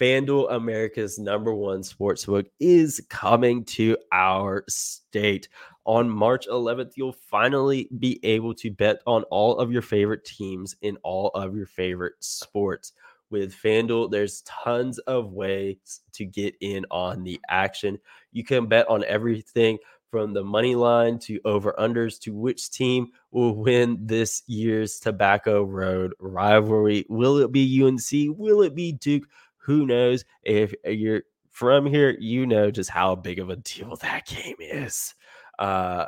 FanDuel, 0.00 0.52
America's 0.52 1.18
number 1.18 1.54
one 1.54 1.80
sportsbook, 1.80 2.46
is 2.60 3.04
coming 3.08 3.64
to 3.64 3.96
our 4.12 4.64
state. 4.68 5.48
On 5.84 6.10
March 6.10 6.46
11th, 6.48 6.92
you'll 6.96 7.12
finally 7.12 7.88
be 7.98 8.20
able 8.22 8.52
to 8.54 8.70
bet 8.70 9.00
on 9.06 9.22
all 9.24 9.58
of 9.58 9.72
your 9.72 9.82
favorite 9.82 10.24
teams 10.24 10.76
in 10.82 10.98
all 11.02 11.28
of 11.28 11.56
your 11.56 11.66
favorite 11.66 12.14
sports. 12.20 12.92
With 13.30 13.54
FanDuel, 13.54 14.10
there's 14.10 14.42
tons 14.42 14.98
of 15.00 15.32
ways 15.32 16.02
to 16.12 16.24
get 16.24 16.54
in 16.60 16.84
on 16.90 17.24
the 17.24 17.40
action. 17.48 17.98
You 18.32 18.44
can 18.44 18.66
bet 18.66 18.88
on 18.88 19.04
everything 19.04 19.78
from 20.16 20.32
the 20.32 20.42
money 20.42 20.74
line 20.74 21.18
to 21.18 21.38
over 21.44 21.74
unders 21.78 22.18
to 22.18 22.32
which 22.32 22.70
team 22.70 23.08
will 23.32 23.54
win 23.54 23.98
this 24.00 24.42
year's 24.46 24.98
Tobacco 24.98 25.62
Road 25.62 26.14
rivalry. 26.18 27.04
Will 27.10 27.36
it 27.36 27.52
be 27.52 27.82
UNC? 27.82 28.34
Will 28.38 28.62
it 28.62 28.74
be 28.74 28.92
Duke? 28.92 29.24
Who 29.58 29.84
knows? 29.84 30.24
If 30.42 30.72
you're 30.86 31.24
from 31.50 31.84
here, 31.84 32.16
you 32.18 32.46
know 32.46 32.70
just 32.70 32.88
how 32.88 33.14
big 33.14 33.40
of 33.40 33.50
a 33.50 33.56
deal 33.56 33.94
that 34.00 34.24
game 34.24 34.56
is. 34.58 35.14
Uh, 35.58 36.06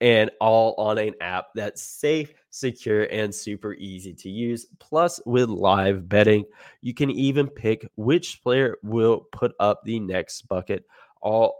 and 0.00 0.30
all 0.40 0.74
on 0.78 0.96
an 0.96 1.12
app 1.20 1.48
that's 1.54 1.82
safe, 1.82 2.32
secure, 2.48 3.02
and 3.02 3.34
super 3.34 3.74
easy 3.74 4.14
to 4.14 4.30
use. 4.30 4.68
Plus, 4.78 5.20
with 5.26 5.50
live 5.50 6.08
betting, 6.08 6.46
you 6.80 6.94
can 6.94 7.10
even 7.10 7.46
pick 7.46 7.86
which 7.96 8.42
player 8.42 8.78
will 8.82 9.26
put 9.32 9.52
up 9.60 9.84
the 9.84 10.00
next 10.00 10.48
bucket, 10.48 10.86
all 11.20 11.59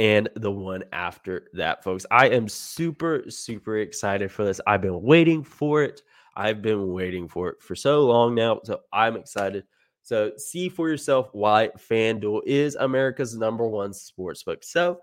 and 0.00 0.30
the 0.34 0.50
one 0.50 0.82
after 0.94 1.48
that, 1.52 1.84
folks. 1.84 2.06
I 2.10 2.28
am 2.30 2.48
super, 2.48 3.24
super 3.28 3.76
excited 3.76 4.32
for 4.32 4.46
this. 4.46 4.58
I've 4.66 4.80
been 4.80 5.02
waiting 5.02 5.44
for 5.44 5.82
it. 5.82 6.00
I've 6.34 6.62
been 6.62 6.88
waiting 6.88 7.28
for 7.28 7.50
it 7.50 7.60
for 7.60 7.74
so 7.74 8.06
long 8.06 8.34
now. 8.34 8.60
So 8.64 8.80
I'm 8.94 9.16
excited. 9.16 9.64
So 10.02 10.32
see 10.38 10.70
for 10.70 10.88
yourself 10.88 11.28
why 11.32 11.68
FanDuel 11.76 12.40
is 12.46 12.76
America's 12.76 13.36
number 13.36 13.68
one 13.68 13.90
sportsbook. 13.90 14.64
So 14.64 15.00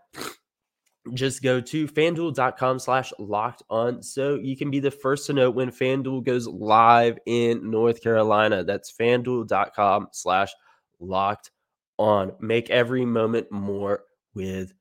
just 1.14 1.44
go 1.44 1.62
to 1.62 1.88
fanduel.com 1.88 2.80
slash 2.80 3.14
locked 3.20 3.62
on 3.70 4.02
so 4.02 4.34
you 4.34 4.58
can 4.58 4.72
be 4.72 4.80
the 4.80 4.90
first 4.90 5.28
to 5.28 5.34
know 5.34 5.50
when 5.50 5.72
fanduel 5.72 6.22
goes 6.22 6.48
live 6.48 7.18
in 7.26 7.72
north 7.72 8.04
carolina 8.04 8.62
that's 8.66 8.92
fanduel.com 8.92 10.10
slash 10.12 10.52
locked 11.00 11.52
on 11.98 12.34
make 12.42 12.70
every 12.70 13.06
moment 13.06 13.50
more 13.54 14.04
with 14.34 14.74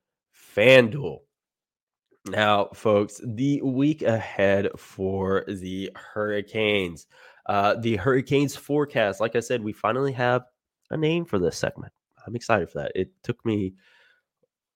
fanduel 0.57 1.21
now 2.27 2.69
folks 2.75 3.21
the 3.25 3.61
week 3.63 4.03
ahead 4.03 4.69
for 4.77 5.45
the 5.47 5.91
hurricanes 5.95 7.07
uh 7.47 7.75
the 7.75 7.97
hurricanes 7.97 8.57
forecast 8.57 9.21
like 9.21 9.37
i 9.37 9.41
said 9.41 9.63
we 9.63 9.73
finally 9.73 10.13
have 10.13 10.43
a 10.91 10.97
name 10.97 11.25
for 11.25 11.39
this 11.39 11.59
segment 11.59 11.93
i'm 12.27 12.35
excited 12.35 12.69
for 12.71 12.79
that 12.79 12.93
it 12.95 13.11
took 13.23 13.45
me 13.45 13.75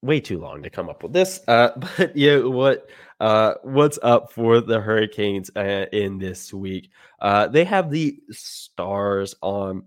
way 0.02 0.20
too 0.20 0.38
long 0.38 0.62
to 0.62 0.70
come 0.70 0.88
up 0.88 1.02
with 1.02 1.12
this. 1.12 1.40
Uh, 1.46 1.70
but 1.96 2.16
yeah, 2.16 2.38
what 2.38 2.88
uh, 3.20 3.54
what's 3.62 3.98
up 4.02 4.32
for 4.32 4.60
the 4.60 4.80
Hurricanes 4.80 5.50
uh, 5.56 5.86
in 5.92 6.18
this 6.18 6.52
week? 6.52 6.90
Uh, 7.20 7.48
they 7.48 7.64
have 7.64 7.90
the 7.90 8.18
Stars 8.30 9.34
on 9.42 9.84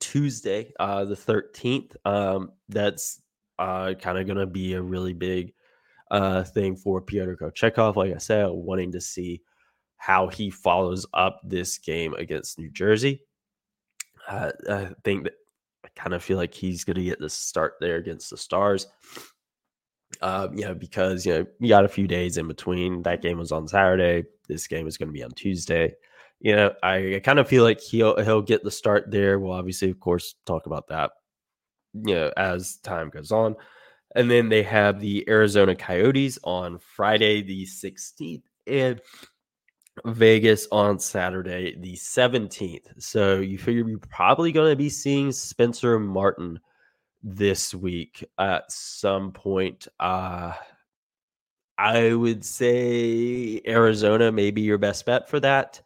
Tuesday, 0.00 0.72
uh, 0.80 1.04
the 1.04 1.16
thirteenth. 1.16 1.96
Um, 2.04 2.52
that's 2.68 3.20
uh, 3.58 3.94
kind 3.94 4.18
of 4.18 4.26
going 4.26 4.38
to 4.38 4.46
be 4.46 4.74
a 4.74 4.82
really 4.82 5.12
big 5.12 5.52
uh, 6.10 6.42
thing 6.44 6.76
for 6.76 7.00
Pyotr 7.00 7.36
Kochetkov. 7.36 7.96
Like 7.96 8.14
I 8.14 8.18
said, 8.18 8.48
wanting 8.50 8.92
to 8.92 9.00
see 9.00 9.42
how 9.96 10.28
he 10.28 10.50
follows 10.50 11.06
up 11.12 11.40
this 11.44 11.78
game 11.78 12.14
against 12.14 12.58
New 12.58 12.70
Jersey. 12.70 13.20
Uh, 14.28 14.52
I 14.68 14.90
think 15.04 15.24
that 15.24 15.34
I 15.84 15.88
kind 15.96 16.14
of 16.14 16.22
feel 16.22 16.36
like 16.36 16.54
he's 16.54 16.84
going 16.84 16.96
to 16.96 17.04
get 17.04 17.18
the 17.18 17.30
start 17.30 17.74
there 17.80 17.96
against 17.96 18.30
the 18.30 18.36
Stars. 18.36 18.86
Uh, 20.22 20.48
you 20.54 20.64
know, 20.64 20.74
because 20.74 21.26
you 21.26 21.32
know 21.32 21.46
you 21.60 21.68
got 21.68 21.84
a 21.84 21.88
few 21.88 22.08
days 22.08 22.38
in 22.38 22.48
between. 22.48 23.02
That 23.02 23.22
game 23.22 23.38
was 23.38 23.52
on 23.52 23.68
Saturday. 23.68 24.26
This 24.48 24.66
game 24.66 24.86
is 24.86 24.96
going 24.96 25.08
to 25.08 25.12
be 25.12 25.22
on 25.22 25.30
Tuesday. 25.32 25.94
You 26.40 26.56
know, 26.56 26.72
I, 26.82 27.16
I 27.16 27.20
kind 27.22 27.38
of 27.38 27.48
feel 27.48 27.64
like 27.64 27.80
he'll 27.80 28.16
he'll 28.22 28.42
get 28.42 28.64
the 28.64 28.70
start 28.70 29.10
there. 29.10 29.38
We'll 29.38 29.52
obviously, 29.52 29.90
of 29.90 30.00
course, 30.00 30.36
talk 30.46 30.66
about 30.66 30.88
that. 30.88 31.10
You 31.94 32.14
know, 32.14 32.32
as 32.36 32.76
time 32.76 33.10
goes 33.10 33.32
on, 33.32 33.56
and 34.14 34.30
then 34.30 34.48
they 34.48 34.62
have 34.62 35.00
the 35.00 35.28
Arizona 35.28 35.74
Coyotes 35.74 36.38
on 36.44 36.78
Friday 36.78 37.42
the 37.42 37.66
sixteenth, 37.66 38.44
and 38.66 39.00
Vegas 40.04 40.68
on 40.70 40.98
Saturday, 40.98 41.76
the 41.78 41.94
17th. 41.94 43.02
So 43.02 43.40
you 43.40 43.58
figure 43.58 43.88
you're 43.88 43.98
probably 43.98 44.52
going 44.52 44.70
to 44.70 44.76
be 44.76 44.88
seeing 44.88 45.32
Spencer 45.32 45.98
Martin 45.98 46.60
this 47.22 47.74
week 47.74 48.24
at 48.38 48.70
some 48.70 49.32
point. 49.32 49.88
Uh, 49.98 50.52
I 51.76 52.12
would 52.12 52.44
say 52.44 53.60
Arizona 53.66 54.32
may 54.32 54.50
be 54.50 54.62
your 54.62 54.78
best 54.78 55.06
bet 55.06 55.28
for 55.28 55.40
that. 55.40 55.80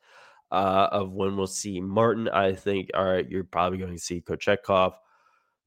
Uh, 0.51 0.89
of 0.93 1.13
when 1.13 1.35
we'll 1.35 1.47
see 1.47 1.81
Martin, 1.81 2.29
I 2.29 2.53
think, 2.53 2.91
all 2.93 3.05
right, 3.05 3.29
you're 3.29 3.43
probably 3.43 3.79
going 3.79 3.95
to 3.95 3.99
see 3.99 4.21
Kochetkov 4.21 4.93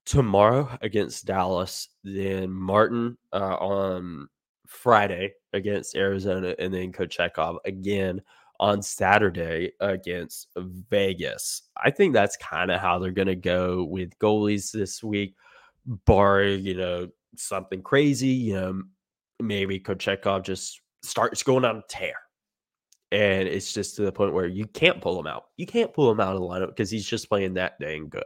tomorrow 0.06 0.70
against 0.82 1.26
Dallas, 1.26 1.90
then 2.04 2.52
Martin 2.52 3.18
uh, 3.34 3.56
on 3.56 4.28
Friday 4.68 5.34
against 5.54 5.96
Arizona, 5.96 6.56
and 6.60 6.74
then 6.74 6.92
Kochetkov 6.92 7.58
again 7.66 8.22
on 8.60 8.82
Saturday 8.82 9.72
against 9.80 10.48
Vegas. 10.56 11.64
I 11.78 11.92
think 11.92 12.14
that's 12.14 12.38
kind 12.38 12.72
of 12.72 12.80
how 12.80 13.00
they're 13.00 13.12
going 13.12 13.28
to 13.28 13.36
go 13.36 13.84
with 13.84 14.18
goalies 14.20 14.72
this 14.72 15.04
week, 15.04 15.36
bar, 15.86 16.44
you 16.44 16.76
know, 16.76 17.10
something 17.36 17.82
crazy. 17.82 18.28
You 18.28 18.54
know, 18.54 18.84
maybe 19.40 19.80
Kochetkov 19.80 20.44
just 20.44 20.82
starts 21.04 21.44
going 21.44 21.66
on 21.66 21.78
a 21.78 21.84
tear. 21.90 22.14
And 23.12 23.48
it's 23.48 23.74
just 23.74 23.96
to 23.96 24.02
the 24.02 24.12
point 24.12 24.34
where 24.34 24.48
you 24.48 24.66
can't 24.68 25.00
pull 25.02 25.20
him 25.20 25.28
out. 25.28 25.46
You 25.58 25.66
can't 25.66 25.94
pull 25.94 26.12
him 26.12 26.20
out 26.20 26.36
of 26.36 26.42
the 26.42 26.48
lineup 26.48 26.68
because 26.68 26.90
he's 26.90 27.06
just 27.06 27.30
playing 27.30 27.54
that 27.54 27.80
dang 27.80 28.10
good. 28.10 28.24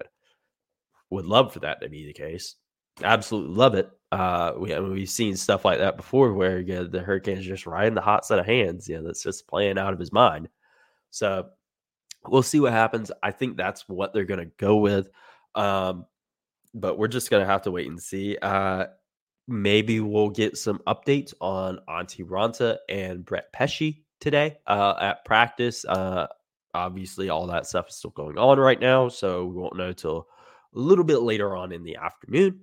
Would 1.11 1.25
love 1.25 1.53
for 1.53 1.59
that 1.59 1.81
to 1.81 1.89
be 1.89 2.05
the 2.05 2.13
case. 2.13 2.55
Absolutely 3.03 3.55
love 3.55 3.75
it. 3.75 3.89
Uh, 4.11 4.53
we 4.57 4.73
I 4.73 4.79
mean, 4.79 4.91
we've 4.91 5.09
seen 5.09 5.35
stuff 5.35 5.65
like 5.65 5.79
that 5.79 5.97
before, 5.97 6.33
where 6.33 6.59
you 6.59 6.75
know, 6.75 6.87
the 6.87 7.01
Hurricanes 7.01 7.45
just 7.45 7.65
riding 7.65 7.93
the 7.93 8.01
hot 8.01 8.25
set 8.25 8.39
of 8.39 8.45
hands. 8.45 8.87
You 8.87 8.97
know, 8.97 9.03
that's 9.03 9.23
just 9.23 9.47
playing 9.47 9.77
out 9.77 9.93
of 9.93 9.99
his 9.99 10.11
mind. 10.11 10.49
So 11.11 11.49
we'll 12.27 12.43
see 12.43 12.59
what 12.59 12.73
happens. 12.73 13.11
I 13.23 13.31
think 13.31 13.57
that's 13.57 13.87
what 13.87 14.13
they're 14.13 14.25
going 14.25 14.39
to 14.39 14.51
go 14.57 14.77
with. 14.77 15.09
Um, 15.55 16.05
but 16.73 16.97
we're 16.97 17.07
just 17.07 17.29
going 17.29 17.41
to 17.41 17.51
have 17.51 17.63
to 17.63 17.71
wait 17.71 17.87
and 17.87 18.01
see. 18.01 18.37
Uh, 18.41 18.85
maybe 19.47 19.99
we'll 19.99 20.29
get 20.29 20.57
some 20.57 20.79
updates 20.87 21.33
on 21.41 21.79
Antti 21.89 22.23
Raanta 22.25 22.77
and 22.87 23.25
Brett 23.25 23.51
Pesce 23.51 24.03
today 24.19 24.57
uh, 24.67 24.95
at 25.01 25.25
practice. 25.25 25.85
Uh, 25.85 26.27
obviously, 26.73 27.29
all 27.29 27.47
that 27.47 27.65
stuff 27.65 27.89
is 27.89 27.95
still 27.95 28.11
going 28.11 28.37
on 28.37 28.59
right 28.59 28.79
now, 28.79 29.09
so 29.09 29.45
we 29.45 29.55
won't 29.55 29.75
know 29.75 29.91
till 29.91 30.27
a 30.75 30.79
little 30.79 31.03
bit 31.03 31.21
later 31.21 31.55
on 31.55 31.71
in 31.71 31.83
the 31.83 31.95
afternoon. 31.95 32.61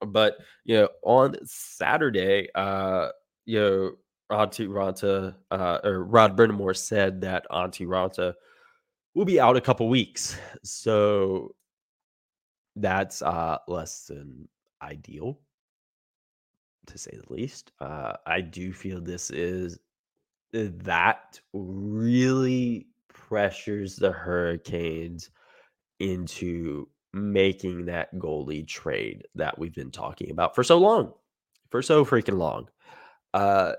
But 0.00 0.38
you 0.64 0.76
know, 0.76 0.88
on 1.02 1.36
Saturday, 1.44 2.48
uh, 2.54 3.08
you 3.44 3.60
know, 3.60 3.92
Antti 4.30 4.68
Raanta 4.68 5.34
uh, 5.50 5.78
or 5.82 6.04
Rod 6.04 6.36
Brind'Amour 6.36 6.76
said 6.76 7.20
that 7.22 7.46
Antti 7.50 7.86
Raanta 7.86 8.34
will 9.14 9.24
be 9.24 9.40
out 9.40 9.56
a 9.56 9.60
couple 9.60 9.88
weeks. 9.88 10.38
So 10.62 11.54
that's 12.76 13.20
uh 13.20 13.58
less 13.66 14.06
than 14.06 14.48
ideal 14.80 15.40
to 16.86 16.96
say 16.96 17.10
the 17.10 17.34
least. 17.34 17.72
Uh 17.80 18.14
I 18.26 18.40
do 18.40 18.72
feel 18.72 19.00
this 19.00 19.30
is 19.30 19.78
uh, 20.54 20.68
that 20.84 21.40
really 21.52 22.86
pressures 23.08 23.96
the 23.96 24.12
Hurricanes 24.12 25.30
into 25.98 26.88
making 27.12 27.86
that 27.86 28.14
goalie 28.16 28.66
trade 28.66 29.26
that 29.34 29.58
we've 29.58 29.74
been 29.74 29.90
talking 29.90 30.30
about 30.30 30.54
for 30.54 30.62
so 30.62 30.78
long, 30.78 31.12
for 31.70 31.82
so 31.82 32.04
freaking 32.04 32.38
long. 32.38 32.68
Uh, 33.34 33.72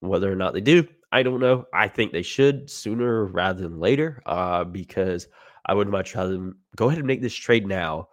whether 0.00 0.30
or 0.30 0.36
not 0.36 0.54
they 0.54 0.60
do, 0.60 0.86
I 1.10 1.22
don't 1.22 1.40
know. 1.40 1.66
I 1.72 1.88
think 1.88 2.12
they 2.12 2.22
should 2.22 2.70
sooner 2.70 3.24
rather 3.24 3.62
than 3.62 3.80
later, 3.80 4.22
uh, 4.26 4.64
because 4.64 5.26
I 5.64 5.74
would 5.74 5.88
much 5.88 6.14
rather 6.14 6.52
go 6.76 6.86
ahead 6.86 6.98
and 6.98 7.06
make 7.06 7.22
this 7.22 7.34
trade 7.34 7.66
now. 7.66 8.08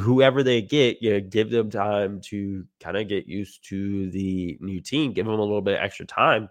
Whoever 0.00 0.42
they 0.42 0.62
get, 0.62 1.02
you 1.02 1.12
know, 1.12 1.20
give 1.20 1.50
them 1.50 1.70
time 1.70 2.20
to 2.26 2.64
kind 2.80 2.96
of 2.96 3.08
get 3.08 3.26
used 3.26 3.68
to 3.68 4.10
the 4.10 4.56
new 4.60 4.80
team, 4.80 5.12
give 5.12 5.26
them 5.26 5.34
a 5.34 5.42
little 5.42 5.60
bit 5.60 5.78
extra 5.80 6.06
time. 6.06 6.48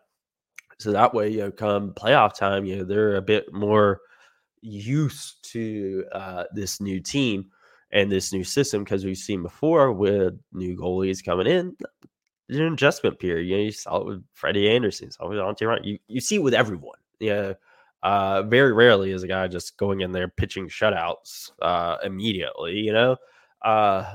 So 0.78 0.92
that 0.92 1.14
way, 1.14 1.30
you 1.30 1.40
know, 1.40 1.52
come 1.52 1.94
playoff 1.94 2.38
time, 2.38 2.66
you 2.66 2.78
know, 2.78 2.84
they're 2.84 3.16
a 3.16 3.22
bit 3.22 3.52
more 3.52 4.02
used 4.62 5.44
to 5.52 6.06
uh, 6.12 6.44
this 6.54 6.82
new 6.82 7.00
team 7.00 7.50
and 7.92 8.12
this 8.12 8.32
new 8.32 8.44
system 8.44 8.84
because 8.84 9.06
we've 9.06 9.18
seen 9.18 9.42
before 9.42 9.92
with 9.92 10.40
new 10.54 10.78
goalies 10.78 11.24
coming 11.24 11.48
in, 11.48 11.76
an 12.50 12.74
adjustment 12.74 13.20
period. 13.20 13.48
You 13.48 13.58
know, 13.58 13.64
you 13.64 13.72
saw 13.72 13.98
it 13.98 14.06
with 14.06 14.24
Freddie 14.34 14.70
Andersen, 14.70 15.08
you 15.08 15.12
saw 15.12 15.26
it 15.26 15.30
with 15.30 15.40
Antti 15.40 15.68
Ryan. 15.68 15.84
You 15.84 16.00
you 16.08 16.22
see 16.22 16.36
it 16.36 16.44
with 16.44 16.54
everyone. 16.54 17.00
Yeah. 17.20 17.54
Uh, 18.02 18.44
very 18.44 18.72
rarely 18.72 19.12
is 19.12 19.24
a 19.24 19.28
guy 19.28 19.46
just 19.48 19.76
going 19.76 20.00
in 20.00 20.14
there 20.14 20.30
pitching 20.30 20.70
shutouts 20.70 21.52
uh, 21.62 21.98
immediately, 22.04 22.78
you 22.78 22.94
know. 22.94 23.18
Uh, 23.62 24.14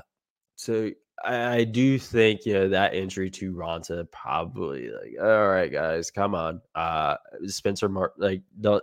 so 0.57 0.91
I, 1.23 1.57
I 1.57 1.65
do 1.65 1.99
think 1.99 2.47
you 2.47 2.55
know 2.55 2.69
that 2.71 2.95
injury 2.95 3.31
to 3.31 3.53
Raanta 3.53 4.11
probably 4.11 4.89
like, 4.89 5.17
all 5.21 5.49
right, 5.49 5.71
guys, 5.71 6.11
come 6.11 6.35
on. 6.35 6.63
Uh, 6.75 7.17
Spencer 7.47 7.89
Martin, 7.89 8.23
like, 8.23 8.43
don't 8.61 8.83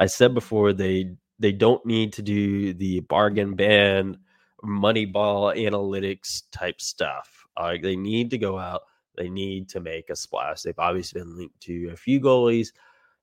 I 0.00 0.06
said 0.06 0.34
before 0.34 0.72
they 0.72 1.16
they 1.38 1.52
don't 1.52 1.84
need 1.84 2.12
to 2.14 2.22
do 2.22 2.72
the 2.72 3.00
bargain 3.00 3.54
ban 3.54 4.18
money 4.62 5.04
ball 5.04 5.52
analytics 5.52 6.42
type 6.52 6.80
stuff. 6.80 7.46
Like 7.58 7.82
they 7.82 7.96
need 7.96 8.30
to 8.30 8.38
go 8.38 8.58
out. 8.58 8.82
They 9.16 9.28
need 9.28 9.68
to 9.70 9.80
make 9.80 10.08
a 10.08 10.16
splash. 10.16 10.62
They've 10.62 10.78
obviously 10.78 11.20
been 11.20 11.36
linked 11.36 11.60
to 11.62 11.90
a 11.92 11.96
few 11.96 12.20
goalies, 12.20 12.68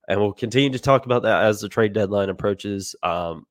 and 0.07 0.19
we'll 0.19 0.33
continue 0.33 0.69
to 0.69 0.79
talk 0.79 1.05
about 1.05 1.23
that 1.23 1.43
as 1.43 1.61
the 1.61 1.69
trade 1.69 1.93
deadline 1.93 2.29
approaches. 2.29 2.95
Um, 3.01 3.47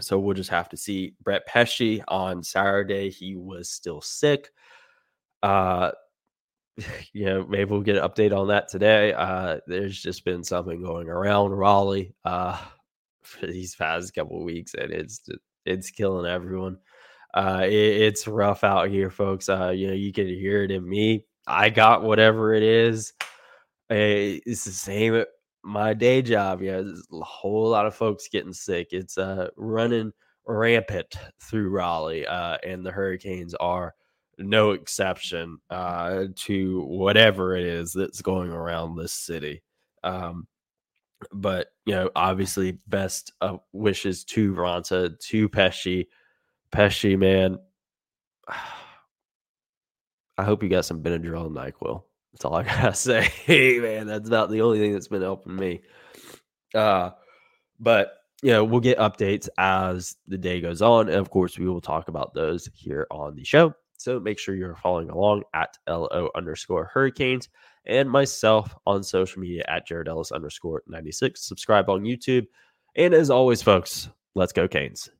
so 0.00 0.18
we'll 0.18 0.34
just 0.34 0.50
have 0.50 0.68
to 0.70 0.76
see. 0.76 1.14
Brett 1.22 1.46
Pesce 1.46 2.00
on 2.08 2.42
Saturday, 2.42 3.10
he 3.10 3.36
was 3.36 3.70
still 3.70 4.00
sick. 4.00 4.50
Uh, 5.42 5.92
know, 7.26 7.46
maybe 7.48 7.70
we'll 7.70 7.80
get 7.80 7.96
an 7.96 8.08
update 8.08 8.36
on 8.36 8.48
that 8.48 8.68
today. 8.68 9.12
Uh, 9.12 9.58
there's 9.66 10.00
just 10.00 10.24
been 10.24 10.42
something 10.42 10.82
going 10.82 11.08
around 11.08 11.52
Raleigh 11.52 12.14
uh, 12.24 12.60
for 13.22 13.46
these 13.46 13.74
past 13.74 14.14
couple 14.14 14.42
weeks, 14.44 14.74
and 14.74 14.90
it's 14.90 15.20
it's 15.64 15.90
killing 15.90 16.26
everyone. 16.26 16.78
Uh, 17.32 17.62
it, 17.64 17.72
it's 17.72 18.28
rough 18.28 18.64
out 18.64 18.88
here, 18.88 19.10
folks. 19.10 19.48
Uh, 19.48 19.70
you 19.70 19.88
know, 19.88 19.94
you 19.94 20.12
can 20.12 20.26
hear 20.26 20.62
it 20.62 20.70
in 20.70 20.88
me. 20.88 21.24
I 21.46 21.70
got 21.70 22.02
whatever 22.02 22.54
it 22.54 22.62
is. 22.62 23.12
Eh, 23.90 24.40
it's 24.46 24.64
the 24.64 24.70
same 24.70 25.14
at 25.14 25.28
my 25.62 25.94
day 25.94 26.22
job. 26.22 26.62
Yeah, 26.62 26.80
there's 26.80 27.06
a 27.12 27.24
whole 27.24 27.68
lot 27.68 27.86
of 27.86 27.94
folks 27.94 28.28
getting 28.28 28.52
sick. 28.52 28.88
It's 28.92 29.18
uh 29.18 29.48
running 29.56 30.12
rampant 30.46 31.14
through 31.40 31.70
Raleigh, 31.70 32.26
uh, 32.26 32.58
and 32.64 32.84
the 32.84 32.90
Hurricanes 32.90 33.54
are 33.54 33.94
no 34.38 34.72
exception 34.72 35.58
uh, 35.70 36.24
to 36.34 36.82
whatever 36.82 37.56
it 37.56 37.64
is 37.64 37.92
that's 37.92 38.22
going 38.22 38.50
around 38.50 38.96
this 38.96 39.12
city. 39.12 39.62
Um, 40.02 40.46
but 41.32 41.68
you 41.86 41.94
know, 41.94 42.10
obviously, 42.14 42.78
best 42.86 43.32
uh, 43.40 43.56
wishes 43.72 44.24
to 44.24 44.54
Raanta, 44.54 45.18
to 45.18 45.48
Pesce. 45.48 46.06
Pesce, 46.70 47.16
man, 47.16 47.58
I 50.38 50.42
hope 50.42 50.62
you 50.62 50.68
got 50.68 50.84
some 50.84 51.02
Benadryl 51.02 51.46
and 51.46 51.56
Nyquil. 51.56 52.02
That's 52.32 52.44
all 52.44 52.56
I 52.56 52.62
gotta 52.64 52.94
say, 52.94 53.22
hey, 53.44 53.78
man. 53.78 54.06
That's 54.06 54.28
about 54.28 54.50
the 54.50 54.60
only 54.62 54.78
thing 54.78 54.92
that's 54.92 55.08
been 55.08 55.22
helping 55.22 55.56
me. 55.56 55.82
Uh, 56.74 57.10
but 57.78 58.18
you 58.42 58.50
know, 58.50 58.64
we'll 58.64 58.80
get 58.80 58.98
updates 58.98 59.48
as 59.56 60.16
the 60.26 60.36
day 60.36 60.60
goes 60.60 60.82
on, 60.82 61.08
and 61.08 61.18
of 61.18 61.30
course, 61.30 61.58
we 61.58 61.66
will 61.66 61.80
talk 61.80 62.08
about 62.08 62.34
those 62.34 62.68
here 62.74 63.06
on 63.10 63.34
the 63.36 63.44
show. 63.44 63.74
So 63.96 64.20
make 64.20 64.38
sure 64.38 64.54
you're 64.54 64.76
following 64.76 65.10
along 65.10 65.44
at 65.54 65.76
LO 65.88 66.30
underscore 66.34 66.90
hurricanes 66.92 67.48
and 67.86 68.10
myself 68.10 68.74
on 68.86 69.02
social 69.02 69.40
media 69.40 69.64
at 69.68 69.86
Jared 69.86 70.08
Ellis 70.08 70.32
underscore 70.32 70.82
96. 70.86 71.46
Subscribe 71.46 71.88
on 71.88 72.02
YouTube. 72.02 72.46
And 72.96 73.14
as 73.14 73.30
always, 73.30 73.62
folks, 73.62 74.08
let's 74.34 74.52
go 74.52 74.68
Canes. 74.68 75.10